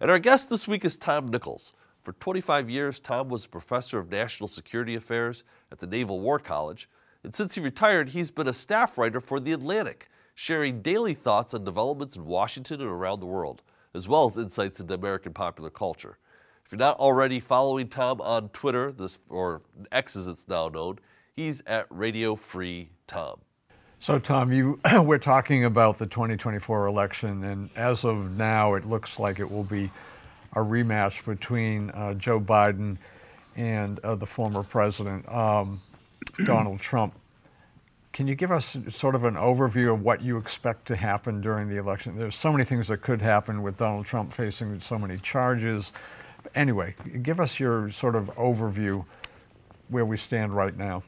And 0.00 0.10
our 0.10 0.18
guest 0.18 0.50
this 0.50 0.68
week 0.68 0.84
is 0.84 0.96
Tom 0.96 1.28
Nichols. 1.28 1.72
For 2.02 2.12
25 2.12 2.68
years, 2.68 3.00
Tom 3.00 3.28
was 3.28 3.46
a 3.46 3.48
professor 3.48 3.98
of 3.98 4.10
national 4.10 4.48
security 4.48 4.94
affairs 4.94 5.44
at 5.72 5.78
the 5.78 5.86
Naval 5.86 6.20
War 6.20 6.38
College, 6.38 6.90
and 7.24 7.34
since 7.34 7.54
he 7.54 7.60
retired, 7.60 8.10
he's 8.10 8.30
been 8.30 8.46
a 8.46 8.52
staff 8.52 8.96
writer 8.96 9.20
for 9.20 9.40
The 9.40 9.52
Atlantic, 9.52 10.08
sharing 10.34 10.82
daily 10.82 11.14
thoughts 11.14 11.54
on 11.54 11.64
developments 11.64 12.16
in 12.16 12.24
Washington 12.26 12.80
and 12.80 12.90
around 12.90 13.20
the 13.20 13.26
world, 13.26 13.62
as 13.94 14.06
well 14.06 14.26
as 14.26 14.38
insights 14.38 14.78
into 14.78 14.94
American 14.94 15.32
popular 15.32 15.70
culture. 15.70 16.18
If 16.64 16.72
you're 16.72 16.78
not 16.78 16.98
already 16.98 17.40
following 17.40 17.88
Tom 17.88 18.20
on 18.20 18.50
Twitter, 18.50 18.92
this 18.92 19.18
or 19.28 19.62
X 19.90 20.16
as 20.16 20.28
it's 20.28 20.48
now 20.48 20.68
known, 20.68 20.98
he's 21.34 21.62
at 21.66 21.86
Radio 21.90 22.36
Free 22.36 22.90
Tom. 23.06 23.40
So, 23.98 24.18
Tom, 24.18 24.52
you 24.52 24.80
we're 25.02 25.18
talking 25.18 25.64
about 25.64 25.98
the 25.98 26.06
2024 26.06 26.86
election, 26.86 27.42
and 27.44 27.70
as 27.74 28.04
of 28.04 28.36
now, 28.36 28.74
it 28.74 28.86
looks 28.86 29.18
like 29.18 29.40
it 29.40 29.50
will 29.50 29.64
be 29.64 29.90
a 30.52 30.60
rematch 30.60 31.24
between 31.24 31.90
uh, 31.90 32.14
Joe 32.14 32.40
Biden 32.40 32.98
and 33.56 33.98
uh, 34.00 34.14
the 34.14 34.26
former 34.26 34.62
president, 34.62 35.28
um, 35.28 35.80
Donald 36.44 36.80
Trump. 36.80 37.14
Can 38.12 38.28
you 38.28 38.36
give 38.36 38.52
us 38.52 38.76
sort 38.90 39.16
of 39.16 39.24
an 39.24 39.34
overview 39.34 39.92
of 39.92 40.02
what 40.02 40.22
you 40.22 40.36
expect 40.36 40.86
to 40.86 40.96
happen 40.96 41.40
during 41.40 41.68
the 41.68 41.76
election? 41.76 42.16
There's 42.16 42.36
so 42.36 42.52
many 42.52 42.64
things 42.64 42.86
that 42.88 42.98
could 42.98 43.20
happen 43.20 43.62
with 43.62 43.76
Donald 43.76 44.06
Trump 44.06 44.32
facing 44.32 44.78
so 44.80 44.98
many 44.98 45.16
charges. 45.16 45.92
Anyway, 46.54 46.94
give 47.22 47.40
us 47.40 47.58
your 47.58 47.90
sort 47.90 48.14
of 48.14 48.26
overview 48.36 49.04
where 49.88 50.04
we 50.04 50.16
stand 50.16 50.54
right 50.54 50.76
now. 50.76 51.02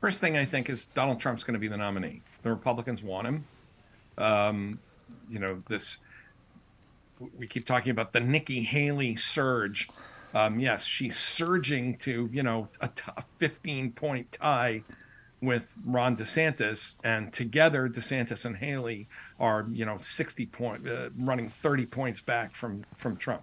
First 0.00 0.20
thing 0.20 0.36
I 0.36 0.44
think 0.46 0.68
is 0.68 0.86
Donald 0.86 1.20
Trump's 1.20 1.44
going 1.44 1.54
to 1.54 1.60
be 1.60 1.68
the 1.68 1.76
nominee. 1.76 2.22
The 2.42 2.50
Republicans 2.50 3.02
want 3.02 3.28
him. 3.28 3.44
Um, 4.18 4.80
you 5.28 5.38
know, 5.38 5.62
this, 5.68 5.98
we 7.38 7.46
keep 7.46 7.66
talking 7.66 7.90
about 7.90 8.12
the 8.12 8.20
Nikki 8.20 8.62
Haley 8.62 9.14
surge. 9.14 9.88
Um, 10.34 10.60
yes, 10.60 10.84
she's 10.84 11.16
surging 11.16 11.96
to, 11.98 12.28
you 12.32 12.42
know, 12.42 12.68
a, 12.80 12.88
t- 12.88 13.12
a 13.16 13.22
15 13.38 13.92
point 13.92 14.32
tie 14.32 14.82
with 15.40 15.72
Ron 15.84 16.16
DeSantis, 16.16 16.96
and 17.02 17.32
together 17.32 17.88
DeSantis 17.88 18.44
and 18.44 18.56
Haley 18.56 19.08
are, 19.38 19.66
you 19.70 19.84
know, 19.84 19.98
60 20.00 20.46
point, 20.46 20.86
uh, 20.86 21.10
running 21.16 21.48
30 21.48 21.86
points 21.86 22.20
back 22.20 22.54
from 22.54 22.84
from 22.96 23.16
Trump. 23.16 23.42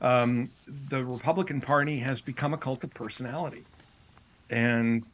Um, 0.00 0.50
the 0.66 1.04
Republican 1.04 1.60
Party 1.60 2.00
has 2.00 2.20
become 2.20 2.52
a 2.52 2.58
cult 2.58 2.84
of 2.84 2.92
personality, 2.92 3.64
and 4.50 5.04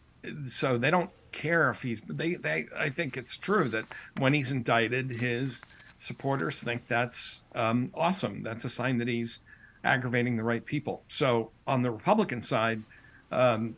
so 0.47 0.79
they 0.79 0.91
don't 0.91 1.11
care 1.31 1.71
if 1.71 1.83
he's 1.83 2.01
they 2.09 2.35
they 2.35 2.67
I 2.77 2.89
think 2.89 3.17
it's 3.17 3.37
true 3.37 3.69
that 3.69 3.85
when 4.19 4.35
he's 4.35 4.51
indicted, 4.51 5.11
his 5.11 5.63
supporters 5.99 6.63
think 6.63 6.89
that's 6.89 7.45
um, 7.55 7.91
awesome. 7.95 8.43
That's 8.43 8.65
a 8.65 8.71
sign 8.71 8.99
that 8.99 9.09
he's 9.09 9.41
aggravating 9.85 10.37
the 10.37 10.45
right 10.45 10.65
people. 10.65 11.03
So 11.09 11.51
on 11.67 11.83
the 11.83 11.91
Republican 11.91 12.43
side, 12.43 12.83
um, 13.31 13.77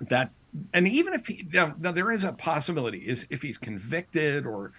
that 0.00 0.30
and 0.72 0.88
even 0.88 1.14
if 1.14 1.26
he 1.26 1.46
now, 1.52 1.74
now, 1.78 1.92
there 1.92 2.10
is 2.10 2.24
a 2.24 2.32
possibility 2.32 2.98
is 2.98 3.26
if 3.30 3.42
he's 3.42 3.58
convicted 3.58 4.46
or 4.46 4.72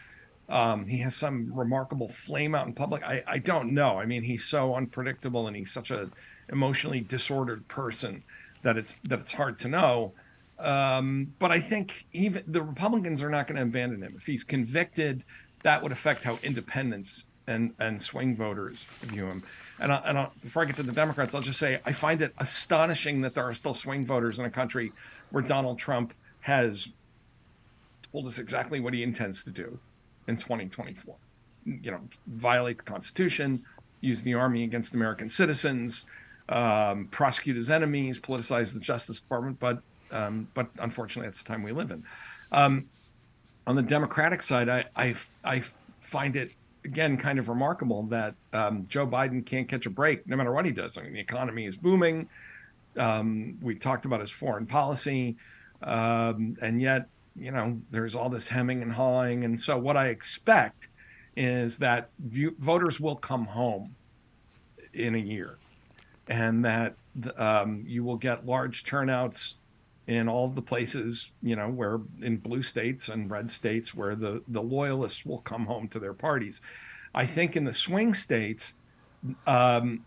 um, 0.49 0.87
he 0.87 0.99
has 0.99 1.15
some 1.15 1.51
remarkable 1.53 2.07
flame 2.07 2.55
out 2.55 2.67
in 2.67 2.73
public. 2.73 3.03
I, 3.03 3.23
I 3.27 3.37
don't 3.37 3.73
know. 3.73 3.99
I 3.99 4.05
mean, 4.05 4.23
he's 4.23 4.45
so 4.45 4.75
unpredictable 4.75 5.47
and 5.47 5.55
he's 5.55 5.71
such 5.71 5.91
a 5.91 6.09
emotionally 6.49 7.01
disordered 7.01 7.67
person 7.67 8.23
that 8.63 8.77
it's 8.77 8.99
that 9.03 9.19
it's 9.19 9.33
hard 9.33 9.59
to 9.59 9.67
know. 9.67 10.13
Um, 10.59 11.33
but 11.37 11.51
I 11.51 11.59
think 11.59 12.07
even 12.13 12.43
the 12.47 12.63
Republicans 12.63 13.21
are 13.21 13.29
not 13.29 13.47
going 13.47 13.57
to 13.57 13.63
abandon 13.63 14.01
him. 14.01 14.15
If 14.17 14.25
he's 14.25 14.43
convicted, 14.43 15.23
that 15.63 15.83
would 15.83 15.91
affect 15.91 16.23
how 16.23 16.39
independents 16.41 17.25
and, 17.45 17.73
and 17.79 18.01
swing 18.01 18.35
voters 18.35 18.85
view 19.01 19.27
him. 19.27 19.43
And, 19.79 19.91
I, 19.91 19.97
and 20.05 20.17
I, 20.17 20.29
before 20.41 20.63
I 20.63 20.65
get 20.65 20.75
to 20.77 20.83
the 20.83 20.91
Democrats, 20.91 21.35
I'll 21.35 21.41
just 21.41 21.59
say 21.59 21.79
I 21.85 21.91
find 21.91 22.21
it 22.21 22.33
astonishing 22.37 23.21
that 23.21 23.35
there 23.35 23.43
are 23.43 23.53
still 23.53 23.73
swing 23.73 24.05
voters 24.05 24.39
in 24.39 24.45
a 24.45 24.49
country 24.49 24.91
where 25.29 25.43
Donald 25.43 25.77
Trump 25.77 26.13
has 26.41 26.89
told 28.11 28.25
us 28.25 28.39
exactly 28.39 28.79
what 28.79 28.93
he 28.93 29.03
intends 29.03 29.43
to 29.43 29.51
do 29.51 29.79
in 30.27 30.37
2024. 30.37 31.15
You 31.65 31.91
know, 31.91 31.99
violate 32.27 32.77
the 32.77 32.83
Constitution, 32.83 33.63
use 34.01 34.23
the 34.23 34.33
army 34.33 34.63
against 34.63 34.93
American 34.93 35.29
citizens, 35.29 36.05
um, 36.49 37.07
prosecute 37.11 37.55
his 37.55 37.69
enemies, 37.69 38.17
politicize 38.17 38.73
the 38.73 38.79
Justice 38.79 39.19
Department. 39.19 39.59
But 39.59 39.81
um, 40.11 40.47
but 40.53 40.67
unfortunately, 40.79 41.27
that's 41.27 41.43
the 41.43 41.49
time 41.49 41.63
we 41.63 41.71
live 41.71 41.91
in. 41.91 42.03
Um, 42.51 42.89
on 43.65 43.75
the 43.75 43.81
Democratic 43.81 44.41
side, 44.41 44.69
I, 44.69 44.85
I, 44.95 45.15
I 45.43 45.61
find 45.99 46.35
it 46.37 46.51
again 46.87 47.17
kind 47.17 47.37
of 47.37 47.49
remarkable 47.49 48.03
that 48.03 48.33
um, 48.53 48.85
Joe 48.87 49.05
Biden 49.05 49.45
can't 49.45 49.67
catch 49.67 49.85
a 49.85 49.89
break 49.89 50.25
no 50.25 50.35
matter 50.37 50.51
what 50.51 50.65
he 50.65 50.71
does. 50.71 50.97
I 50.97 51.03
mean, 51.03 51.13
the 51.13 51.19
economy 51.19 51.65
is 51.65 51.75
booming. 51.75 52.29
Um, 52.97 53.57
we 53.61 53.75
talked 53.75 54.05
about 54.05 54.21
his 54.21 54.31
foreign 54.31 54.65
policy, 54.65 55.35
um, 55.83 56.57
and 56.61 56.81
yet 56.81 57.09
you 57.35 57.51
know 57.51 57.79
there's 57.91 58.15
all 58.15 58.29
this 58.29 58.47
hemming 58.47 58.81
and 58.81 58.91
hawing. 58.93 59.43
And 59.43 59.59
so 59.59 59.77
what 59.77 59.97
I 59.97 60.07
expect 60.07 60.87
is 61.35 61.77
that 61.79 62.09
voters 62.17 62.99
will 62.99 63.17
come 63.17 63.45
home 63.45 63.95
in 64.93 65.13
a 65.13 65.19
year, 65.19 65.57
and 66.27 66.65
that 66.65 66.95
um, 67.37 67.83
you 67.85 68.03
will 68.03 68.17
get 68.17 68.45
large 68.45 68.85
turnouts 68.85 69.57
in 70.07 70.29
all 70.29 70.47
the 70.47 70.61
places, 70.61 71.31
you 71.43 71.55
know, 71.55 71.67
where 71.67 71.99
in 72.21 72.37
blue 72.37 72.63
states 72.63 73.09
and 73.09 73.29
red 73.29 73.51
states 73.51 73.93
where 73.93 74.15
the, 74.15 74.41
the 74.47 74.61
loyalists 74.61 75.25
will 75.25 75.39
come 75.39 75.65
home 75.65 75.87
to 75.89 75.99
their 75.99 76.13
parties. 76.13 76.61
I 77.13 77.25
think 77.25 77.55
in 77.55 77.65
the 77.65 77.73
swing 77.73 78.13
states, 78.13 78.73
um, 79.45 80.05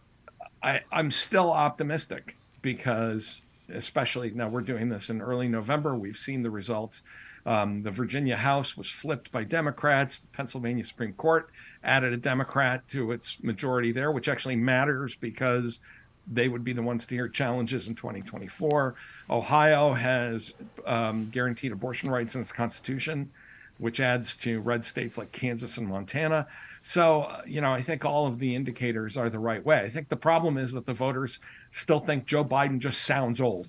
I, 0.63 0.81
I'm 0.91 1.11
still 1.11 1.51
optimistic 1.51 2.37
because, 2.63 3.43
especially 3.73 4.31
now 4.31 4.49
we're 4.49 4.63
doing 4.63 4.89
this 4.89 5.11
in 5.11 5.21
early 5.21 5.49
November, 5.49 5.95
we've 5.95 6.17
seen 6.17 6.43
the 6.43 6.51
results. 6.51 7.03
Um, 7.45 7.83
the 7.83 7.91
Virginia 7.91 8.37
House 8.37 8.77
was 8.77 8.89
flipped 8.89 9.33
by 9.33 9.45
Democrats. 9.45 10.21
The 10.21 10.29
Pennsylvania 10.29 10.85
Supreme 10.85 11.15
Court 11.15 11.51
added 11.83 12.13
a 12.13 12.19
Democrat 12.19 12.87
to 12.89 13.13
its 13.13 13.43
majority 13.43 13.93
there, 13.93 14.13
which 14.13 14.29
actually 14.29 14.57
matters 14.57 15.15
because 15.15 15.81
they 16.27 16.49
would 16.49 16.65
be 16.65 16.73
the 16.73 16.83
ones 16.83 17.07
to 17.07 17.15
hear 17.15 17.29
challenges 17.29 17.89
in 17.89 17.95
2024. 17.95 18.95
Ohio 19.29 19.93
has 19.93 20.55
um, 20.87 21.29
guaranteed 21.31 21.73
abortion 21.73 22.11
rights 22.11 22.35
in 22.35 22.41
its 22.41 22.53
constitution, 22.53 23.31
which 23.79 24.01
adds 24.01 24.37
to 24.37 24.61
red 24.61 24.85
states 24.85 25.19
like 25.19 25.33
Kansas 25.33 25.77
and 25.77 25.89
Montana. 25.89 26.47
So, 26.83 27.23
uh, 27.23 27.43
you 27.47 27.61
know, 27.61 27.73
I 27.73 27.83
think 27.83 28.05
all 28.05 28.27
of 28.27 28.39
the 28.39 28.55
indicators 28.55 29.17
are 29.17 29.29
the 29.29 29.39
right 29.39 29.65
way. 29.65 29.81
I 29.81 29.91
think 29.91 30.09
the 30.09 30.17
problem 30.17 30.57
is 30.57 30.73
that 30.73 30.87
the 30.87 30.95
voters 30.95 31.39
still 31.73 32.01
think 32.01 32.27
Joe 32.27 32.45
Biden 32.45 32.79
just 32.79 33.03
sounds 33.03 33.41
old, 33.41 33.69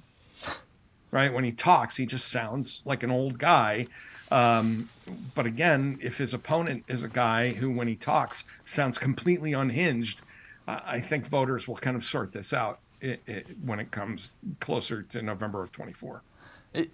right? 1.11 1.33
When 1.33 1.43
he 1.43 1.51
talks, 1.51 1.97
he 1.97 2.05
just 2.05 2.29
sounds 2.29 2.81
like 2.85 3.03
an 3.03 3.11
old 3.11 3.37
guy. 3.37 3.87
Um, 4.31 4.87
but 5.35 5.45
again, 5.45 5.99
if 6.01 6.17
his 6.17 6.33
opponent 6.33 6.85
is 6.87 7.03
a 7.03 7.09
guy 7.09 7.49
who, 7.49 7.69
when 7.69 7.89
he 7.89 7.95
talks, 7.95 8.45
sounds 8.63 8.97
completely 8.97 9.51
unhinged, 9.51 10.21
I 10.67 10.99
think 10.99 11.27
voters 11.27 11.67
will 11.67 11.75
kind 11.75 11.95
of 11.95 12.05
sort 12.05 12.33
this 12.33 12.53
out 12.53 12.79
it, 13.01 13.21
it, 13.25 13.47
when 13.63 13.79
it 13.79 13.91
comes 13.91 14.35
closer 14.59 15.01
to 15.03 15.21
November 15.21 15.63
of 15.63 15.71
24. 15.71 16.21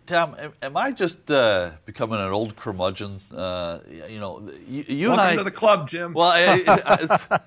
Tom, 0.08 0.36
am 0.64 0.76
I 0.76 0.92
just 0.92 1.30
uh, 1.30 1.72
becoming 1.86 2.20
an 2.20 2.32
old 2.32 2.56
curmudgeon? 2.56 3.20
Uh, 3.36 3.80
you 4.10 4.20
know, 4.20 4.42
you, 4.68 4.86
you 4.88 5.10
Welcome 5.10 5.26
and 5.26 5.34
I. 5.34 5.36
to 5.36 5.44
the 5.44 5.52
club, 5.52 5.88
Jim. 5.88 6.14
Well, 6.14 6.32
I, 6.34 6.64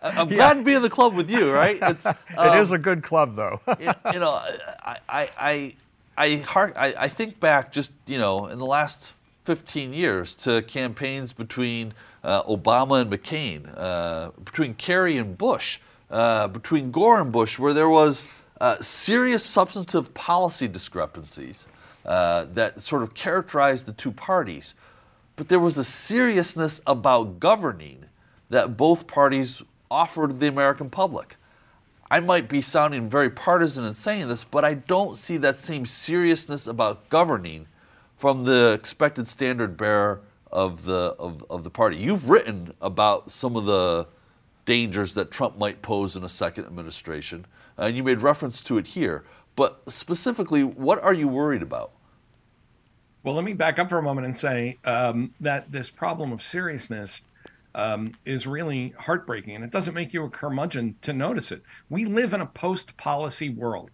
am 0.03 0.29
glad 0.29 0.31
yeah. 0.31 0.55
to 0.55 0.63
be 0.63 0.75
in 0.75 0.83
the 0.83 0.91
club 0.91 1.15
with 1.15 1.29
you, 1.29 1.51
right? 1.51 1.77
It's, 1.83 2.07
um, 2.07 2.15
it 2.39 2.61
is 2.61 2.71
a 2.71 2.79
good 2.79 3.03
club, 3.03 3.35
though. 3.35 3.61
you, 3.81 3.91
you, 4.13 4.21
know, 4.21 4.41
I, 4.85 4.99
I, 5.09 5.75
I, 6.17 6.45
I, 6.77 6.95
I 6.99 7.09
think 7.09 7.41
back 7.41 7.73
just 7.73 7.93
you 8.07 8.19
know 8.19 8.47
in 8.47 8.61
the 8.61 8.67
last 8.67 9.13
15 9.45 9.93
years 9.93 10.37
to 10.37 10.63
campaigns 10.63 11.33
between 11.33 11.95
uh, 12.23 12.45
Obama 12.45 13.01
and 13.01 13.11
McCain, 13.11 13.77
uh, 13.77 14.31
between 14.45 14.75
Kerry 14.75 15.17
and 15.17 15.37
Bush 15.37 15.81
uh, 16.11 16.49
between 16.49 16.91
Gore 16.91 17.21
and 17.21 17.31
Bush, 17.31 17.59
where 17.59 17.73
there 17.73 17.89
was 17.89 18.27
uh, 18.61 18.81
serious 18.81 19.45
substantive 19.45 20.13
policy 20.13 20.69
discrepancies 20.69 21.67
uh, 22.05 22.47
that 22.55 22.81
sort 22.81 23.03
of 23.03 23.15
characterized 23.15 23.87
the 23.87 23.93
two 23.93 24.13
parties. 24.13 24.75
But 25.37 25.49
there 25.49 25.61
was 25.61 25.79
a 25.79 25.85
seriousness 25.85 26.81
about 26.87 27.41
governing 27.41 28.07
that 28.51 28.77
both 28.77 29.07
parties 29.07 29.63
offered 29.91 30.41
the 30.41 30.49
American 30.49 30.91
public. 30.91 31.37
I 32.11 32.21
might 32.21 32.49
be 32.49 32.61
sounding 32.61 33.09
very 33.09 33.31
partisan 33.31 33.85
in 33.85 33.95
saying 33.95 34.29
this, 34.29 34.43
but 34.43 34.65
I 34.65 34.75
don't 34.75 35.17
see 35.17 35.37
that 35.39 35.59
same 35.59 35.87
seriousness 35.87 36.67
about 36.67 37.09
governing 37.09 37.69
from 38.17 38.45
the 38.45 38.73
expected 38.73 39.29
standard 39.29 39.77
bearer 39.77 40.21
of 40.51 40.85
the 40.85 41.15
of, 41.19 41.45
of 41.49 41.63
the 41.63 41.71
party. 41.71 41.97
You've 41.97 42.29
written 42.29 42.75
about 42.81 43.31
some 43.31 43.57
of 43.57 43.65
the 43.65 44.09
dangers 44.65 45.15
that 45.15 45.31
Trump 45.31 45.59
might 45.59 45.83
pose 45.83 46.17
in 46.17 46.25
a 46.25 46.29
second 46.29 46.67
administration. 46.67 47.47
Uh, 47.79 47.85
and 47.85 47.97
you 47.97 48.03
made 48.03 48.21
reference 48.21 48.61
to 48.63 48.79
it 48.79 48.89
here. 48.89 49.25
But 49.57 49.83
specifically, 49.89 50.63
what 50.63 51.03
are 51.03 51.15
you 51.15 51.29
worried 51.29 51.63
about? 51.63 51.93
Well, 53.23 53.35
let 53.35 53.45
me 53.45 53.53
back 53.53 53.79
up 53.79 53.91
for 53.91 53.99
a 53.99 54.03
moment 54.03 54.27
and 54.27 54.37
say 54.37 54.79
um, 54.85 55.35
that 55.41 55.71
this 55.71 55.91
problem 55.91 56.33
of 56.33 56.41
seriousness 56.41 57.23
um, 57.75 58.15
is 58.25 58.47
really 58.47 58.95
heartbreaking, 58.99 59.55
and 59.55 59.65
it 59.65 59.71
doesn't 59.71 59.95
make 59.95 60.15
you 60.15 60.25
a 60.25 60.31
curmudgeon 60.31 60.97
to 61.03 61.13
notice 61.13 61.53
it. 61.53 61.63
We 61.89 62.05
live 62.07 62.33
in 62.33 62.41
a 62.41 62.47
post-policy 62.47 63.51
world. 63.51 63.91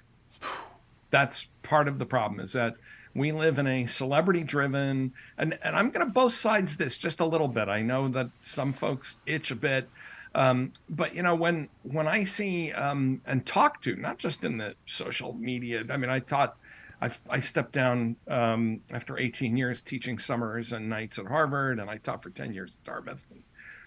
That's 1.11 1.49
part 1.63 1.89
of 1.89 1.99
the 1.99 2.07
problem. 2.07 2.41
Is 2.41 2.53
that 2.53 2.77
we 3.15 3.33
live 3.33 3.59
in 3.59 3.67
a 3.67 3.87
celebrity-driven, 3.87 5.13
and 5.39 5.59
and 5.63 5.77
I'm 5.77 5.91
going 5.91 6.07
to 6.07 6.13
both 6.13 6.33
sides 6.33 6.77
this 6.77 6.97
just 6.97 7.21
a 7.21 7.27
little 7.27 7.49
bit. 7.49 7.69
I 7.69 7.83
know 7.83 8.09
that 8.09 8.31
some 8.43 8.73
folks 8.73 9.17
itch 9.27 9.51
a 9.51 9.57
bit. 9.57 9.89
Um, 10.37 10.75
but 10.91 11.15
you 11.15 11.23
know 11.23 11.35
when 11.35 11.71
when 11.83 12.07
I 12.07 12.25
see 12.25 12.71
um, 12.73 13.23
and 13.25 13.45
talk 13.47 13.81
to 13.83 13.97
not 13.97 14.19
just 14.19 14.45
in 14.45 14.59
the 14.59 14.75
social 14.85 15.33
media. 15.33 15.83
I 15.89 15.97
mean, 15.97 16.11
I 16.11 16.21
taught 16.21 16.59
I, 17.01 17.11
I 17.29 17.41
stepped 17.41 17.73
down 17.73 18.17
um, 18.29 18.83
after 18.91 19.19
18 19.19 19.57
years 19.57 19.81
teaching 19.81 20.19
summers 20.19 20.73
and 20.73 20.91
nights 20.91 21.19
at 21.19 21.27
Harvard, 21.27 21.81
and 21.81 21.89
I 21.89 21.97
taught 21.97 22.23
for 22.23 22.29
10 22.29 22.53
years 22.53 22.77
at 22.79 22.85
Dartmouth 22.85 23.27
and 23.31 23.43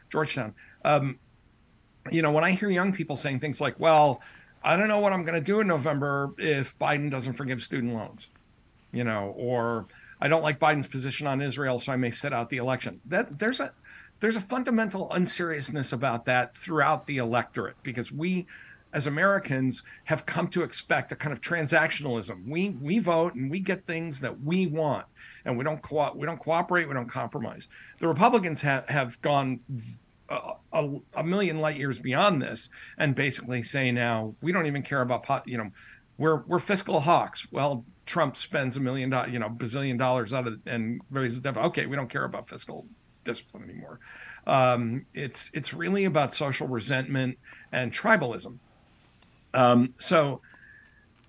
Georgetown. 0.09 0.55
Um, 0.83 1.19
you 2.09 2.23
know, 2.23 2.31
when 2.31 2.43
I 2.43 2.51
hear 2.51 2.69
young 2.69 2.93
people 2.93 3.15
saying 3.15 3.41
things 3.41 3.61
like, 3.61 3.79
well, 3.79 4.19
I 4.63 4.75
don't 4.75 4.87
know 4.87 4.99
what 4.99 5.13
I'm 5.13 5.23
going 5.25 5.39
to 5.39 5.45
do 5.45 5.59
in 5.59 5.67
November 5.67 6.33
if 6.39 6.77
Biden 6.79 7.11
doesn't 7.11 7.33
forgive 7.33 7.61
student 7.61 7.93
loans, 7.93 8.29
you 8.91 9.03
know, 9.03 9.35
or 9.37 9.85
I 10.19 10.27
don't 10.27 10.41
like 10.41 10.59
Biden's 10.59 10.87
position 10.87 11.27
on 11.27 11.43
Israel, 11.43 11.77
so 11.77 11.91
I 11.91 11.95
may 11.95 12.09
sit 12.09 12.33
out 12.33 12.49
the 12.49 12.57
election. 12.57 13.01
That 13.05 13.37
there's 13.37 13.59
a 13.59 13.71
there's 14.19 14.35
a 14.35 14.41
fundamental 14.41 15.11
unseriousness 15.11 15.93
about 15.93 16.25
that 16.25 16.55
throughout 16.55 17.07
the 17.07 17.17
electorate 17.17 17.75
because 17.83 18.11
we 18.11 18.47
as 18.91 19.05
Americans 19.05 19.83
have 20.05 20.25
come 20.25 20.47
to 20.47 20.63
expect 20.63 21.11
a 21.11 21.15
kind 21.15 21.31
of 21.31 21.41
transactionalism. 21.41 22.47
We 22.47 22.71
we 22.81 22.99
vote 22.99 23.35
and 23.35 23.49
we 23.51 23.59
get 23.59 23.85
things 23.85 24.19
that 24.21 24.41
we 24.41 24.67
want, 24.67 25.05
and 25.45 25.57
we 25.57 25.63
don't 25.63 25.81
co- 25.81 26.13
we 26.15 26.25
don't 26.25 26.39
cooperate, 26.39 26.87
we 26.87 26.93
don't 26.93 27.09
compromise. 27.09 27.67
The 27.99 28.07
Republicans 28.07 28.61
have 28.61 28.87
have 28.89 29.21
gone 29.21 29.59
a, 30.29 30.53
a, 30.73 30.89
a, 31.15 31.23
million 31.23 31.59
light 31.59 31.77
years 31.77 31.99
beyond 31.99 32.41
this, 32.41 32.69
and 32.97 33.15
basically 33.15 33.63
say 33.63 33.91
now 33.91 34.35
we 34.41 34.51
don't 34.51 34.65
even 34.65 34.81
care 34.81 35.01
about 35.01 35.23
pot, 35.23 35.47
you 35.47 35.57
know, 35.57 35.69
we're 36.17 36.43
we're 36.47 36.59
fiscal 36.59 37.01
hawks. 37.01 37.47
Well, 37.51 37.85
Trump 38.05 38.37
spends 38.37 38.75
a 38.75 38.79
million 38.79 39.11
dollars, 39.11 39.31
you 39.31 39.39
know, 39.39 39.49
bazillion 39.49 39.99
dollars 39.99 40.33
out 40.33 40.47
of 40.47 40.59
and 40.65 41.01
raises 41.11 41.39
debt. 41.39 41.57
Okay, 41.57 41.85
we 41.85 41.95
don't 41.95 42.09
care 42.09 42.25
about 42.25 42.49
fiscal 42.49 42.87
discipline 43.23 43.63
anymore. 43.63 43.99
Um, 44.47 45.05
it's 45.13 45.51
it's 45.53 45.73
really 45.73 46.05
about 46.05 46.33
social 46.33 46.67
resentment 46.67 47.37
and 47.71 47.91
tribalism 47.91 48.57
um, 49.53 49.93
so 49.97 50.41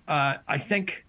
uh, 0.07 0.35
I 0.47 0.57
think, 0.57 1.05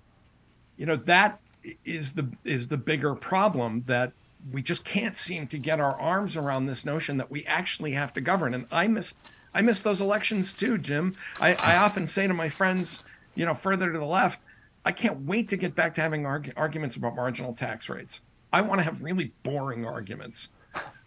you 0.77 0.87
know, 0.87 0.97
that 0.97 1.41
is 1.85 2.15
the 2.15 2.29
is 2.45 2.69
the 2.69 2.77
bigger 2.77 3.15
problem 3.15 3.85
that 3.87 4.13
we 4.51 4.63
just 4.63 4.85
can't 4.85 5.17
seem 5.17 5.47
to 5.47 5.59
get 5.59 5.79
our 5.81 5.99
arms 6.01 6.37
around 6.37 6.67
this 6.67 6.85
notion 6.85 7.17
that 7.19 7.31
we 7.31 7.45
actually 7.47 7.93
have 7.93 8.13
to 8.15 8.21
govern. 8.21 8.55
And 8.55 8.67
I 8.71 8.89
miss 8.89 9.15
I 9.55 9.63
miss 9.63 9.81
those 9.81 10.01
elections 10.01 10.53
too, 10.53 10.79
Jim. 10.79 11.15
I, 11.41 11.55
I 11.55 11.77
often 11.77 12.07
say 12.07 12.27
to 12.27 12.35
my 12.35 12.49
friends, 12.49 13.05
you 13.35 13.45
know, 13.47 13.55
further 13.55 13.93
to 13.93 13.99
the 13.99 14.05
left, 14.05 14.41
I 14.85 14.93
can't 14.93 15.21
wait 15.21 15.49
to 15.51 15.57
get 15.57 15.75
back 15.75 15.95
to 15.95 16.01
having 16.01 16.27
arg- 16.27 16.55
arguments 16.57 16.97
about 16.97 17.15
marginal 17.15 17.53
tax 17.53 17.89
rates. 17.89 18.21
I 18.53 18.63
want 18.63 18.81
to 18.81 18.85
have 18.85 19.03
really 19.03 19.33
boring 19.45 19.87
arguments 19.87 20.49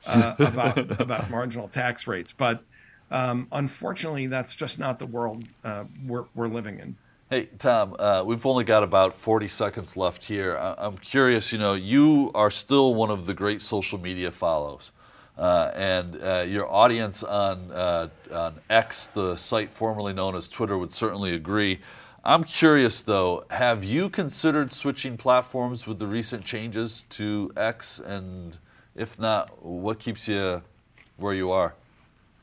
uh, 0.07 0.35
about 0.39 1.01
about 1.01 1.29
marginal 1.29 1.67
tax 1.67 2.07
rates, 2.07 2.33
but 2.33 2.63
um, 3.11 3.47
unfortunately, 3.51 4.27
that's 4.27 4.55
just 4.55 4.79
not 4.79 4.99
the 4.99 5.05
world 5.05 5.43
uh, 5.63 5.85
we're, 6.05 6.25
we're 6.33 6.47
living 6.47 6.79
in. 6.79 6.95
Hey, 7.29 7.47
Tom, 7.57 7.95
uh, 7.97 8.23
we've 8.25 8.45
only 8.45 8.63
got 8.63 8.83
about 8.83 9.15
40 9.15 9.47
seconds 9.47 9.97
left 9.97 10.25
here. 10.25 10.57
I- 10.57 10.85
am 10.85 10.97
curious, 10.97 11.51
you 11.51 11.57
know, 11.57 11.73
you 11.73 12.31
are 12.35 12.51
still 12.51 12.93
one 12.93 13.09
of 13.09 13.25
the 13.25 13.33
great 13.33 13.61
social 13.61 13.99
media 13.99 14.31
follows. 14.31 14.91
Uh, 15.37 15.71
and 15.75 16.21
uh, 16.23 16.45
your 16.47 16.71
audience 16.71 17.21
on, 17.21 17.71
uh, 17.71 18.07
on 18.31 18.55
X, 18.69 19.07
the 19.07 19.35
site 19.35 19.69
formerly 19.69 20.13
known 20.13 20.35
as 20.35 20.47
Twitter, 20.47 20.77
would 20.77 20.93
certainly 20.93 21.33
agree. 21.33 21.79
I'm 22.23 22.43
curious, 22.43 23.01
though, 23.01 23.43
have 23.49 23.83
you 23.83 24.09
considered 24.09 24.71
switching 24.71 25.17
platforms 25.17 25.85
with 25.85 25.99
the 25.99 26.07
recent 26.07 26.45
changes 26.45 27.03
to 27.11 27.51
X? 27.57 27.99
And 27.99 28.57
if 28.95 29.19
not, 29.19 29.63
what 29.63 29.99
keeps 29.99 30.27
you 30.27 30.61
where 31.17 31.33
you 31.33 31.51
are? 31.51 31.75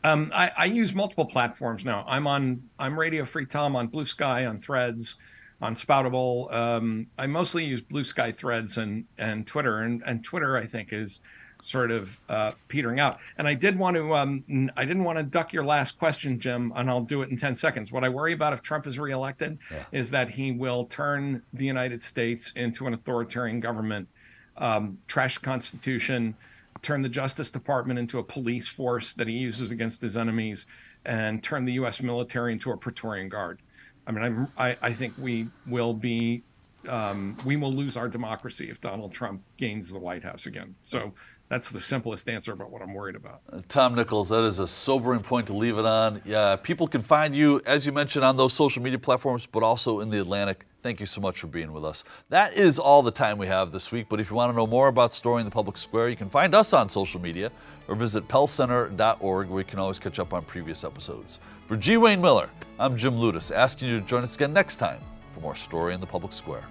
Um, 0.04 0.30
I, 0.34 0.50
I, 0.56 0.64
use 0.64 0.94
multiple 0.94 1.24
platforms 1.24 1.84
now. 1.84 2.04
I'm 2.08 2.26
on 2.26 2.62
I'm 2.78 2.98
Radio 2.98 3.24
Free 3.24 3.46
Tom 3.46 3.76
on 3.76 3.86
Blue 3.86 4.06
Sky, 4.06 4.46
on 4.46 4.60
Threads, 4.60 5.16
on 5.60 5.74
Spoutible. 5.76 6.52
Um, 6.52 7.06
I 7.16 7.28
mostly 7.28 7.64
use 7.64 7.80
Blue 7.80 8.02
Sky 8.02 8.32
Threads 8.32 8.78
and 8.78 9.04
and 9.16 9.46
Twitter, 9.46 9.78
and 9.78 10.02
and 10.04 10.24
Twitter 10.24 10.56
I 10.56 10.66
think 10.66 10.92
is 10.92 11.20
sort 11.62 11.92
of 11.92 12.20
uh, 12.28 12.50
petering 12.66 12.98
out. 12.98 13.20
And 13.38 13.46
I 13.46 13.54
did 13.54 13.78
want 13.78 13.96
to 13.96 14.14
um, 14.16 14.44
I 14.76 14.84
didn't 14.84 15.04
want 15.04 15.18
to 15.18 15.24
duck 15.24 15.52
your 15.52 15.64
last 15.64 15.98
question, 15.98 16.40
Jim, 16.40 16.72
and 16.74 16.90
I'll 16.90 17.02
do 17.02 17.22
it 17.22 17.30
in 17.30 17.36
ten 17.36 17.54
seconds. 17.54 17.92
What 17.92 18.02
I 18.02 18.08
worry 18.08 18.32
about 18.32 18.52
if 18.52 18.60
Trump 18.60 18.88
is 18.88 18.98
reelected 18.98 19.58
yeah. 19.70 19.84
is 19.92 20.10
that 20.10 20.30
he 20.30 20.50
will 20.50 20.86
turn 20.86 21.42
the 21.52 21.64
United 21.64 22.02
States 22.02 22.52
into 22.56 22.88
an 22.88 22.94
authoritarian 22.94 23.60
government, 23.60 24.08
um, 24.56 24.98
trash 25.06 25.38
Constitution 25.38 26.36
turn 26.82 27.02
the 27.02 27.08
Justice 27.08 27.50
Department 27.50 27.98
into 27.98 28.18
a 28.18 28.24
police 28.24 28.68
force 28.68 29.12
that 29.14 29.28
he 29.28 29.34
uses 29.34 29.70
against 29.70 30.00
his 30.00 30.16
enemies, 30.16 30.66
and 31.04 31.42
turn 31.42 31.64
the 31.64 31.72
U.S. 31.74 32.00
military 32.00 32.52
into 32.52 32.70
a 32.70 32.76
Praetorian 32.76 33.28
Guard. 33.28 33.60
I 34.06 34.12
mean, 34.12 34.24
I'm, 34.24 34.48
I, 34.56 34.76
I 34.82 34.92
think 34.92 35.14
we 35.18 35.48
will 35.66 35.94
be, 35.94 36.42
um, 36.88 37.36
we 37.44 37.56
will 37.56 37.72
lose 37.72 37.96
our 37.96 38.08
democracy 38.08 38.68
if 38.70 38.80
Donald 38.80 39.12
Trump 39.12 39.42
gains 39.56 39.90
the 39.90 39.98
White 39.98 40.24
House 40.24 40.46
again. 40.46 40.74
So 40.84 41.12
that's 41.48 41.70
the 41.70 41.80
simplest 41.80 42.28
answer 42.28 42.52
about 42.52 42.70
what 42.70 42.82
I'm 42.82 42.94
worried 42.94 43.16
about. 43.16 43.42
Uh, 43.52 43.60
Tom 43.68 43.94
Nichols, 43.94 44.28
that 44.30 44.42
is 44.44 44.58
a 44.58 44.68
sobering 44.68 45.20
point 45.20 45.46
to 45.48 45.52
leave 45.52 45.78
it 45.78 45.86
on. 45.86 46.22
Yeah, 46.24 46.56
people 46.56 46.88
can 46.88 47.02
find 47.02 47.34
you, 47.34 47.60
as 47.66 47.86
you 47.86 47.92
mentioned, 47.92 48.24
on 48.24 48.36
those 48.36 48.52
social 48.52 48.82
media 48.82 48.98
platforms, 48.98 49.46
but 49.46 49.62
also 49.62 50.00
in 50.00 50.10
the 50.10 50.20
Atlantic. 50.20 50.66
Thank 50.82 50.98
you 50.98 51.06
so 51.06 51.20
much 51.20 51.38
for 51.38 51.46
being 51.46 51.72
with 51.72 51.84
us. 51.84 52.02
That 52.28 52.54
is 52.54 52.78
all 52.78 53.02
the 53.02 53.12
time 53.12 53.38
we 53.38 53.46
have 53.46 53.70
this 53.70 53.92
week, 53.92 54.06
but 54.08 54.18
if 54.18 54.30
you 54.30 54.36
want 54.36 54.52
to 54.52 54.56
know 54.56 54.66
more 54.66 54.88
about 54.88 55.12
Story 55.12 55.40
in 55.40 55.46
the 55.46 55.50
Public 55.50 55.76
Square, 55.76 56.08
you 56.08 56.16
can 56.16 56.28
find 56.28 56.56
us 56.56 56.72
on 56.72 56.88
social 56.88 57.20
media 57.20 57.52
or 57.86 57.94
visit 57.94 58.26
pellcenter.org 58.26 59.48
where 59.48 59.60
you 59.60 59.64
can 59.64 59.78
always 59.78 60.00
catch 60.00 60.18
up 60.18 60.32
on 60.32 60.44
previous 60.44 60.82
episodes. 60.82 61.38
For 61.66 61.76
G. 61.76 61.96
Wayne 61.98 62.20
Miller, 62.20 62.50
I'm 62.80 62.96
Jim 62.96 63.16
Ludes, 63.16 63.54
asking 63.54 63.90
you 63.90 64.00
to 64.00 64.06
join 64.06 64.24
us 64.24 64.34
again 64.34 64.52
next 64.52 64.76
time 64.76 64.98
for 65.30 65.40
more 65.40 65.54
Story 65.54 65.94
in 65.94 66.00
the 66.00 66.06
Public 66.06 66.32
Square. 66.32 66.66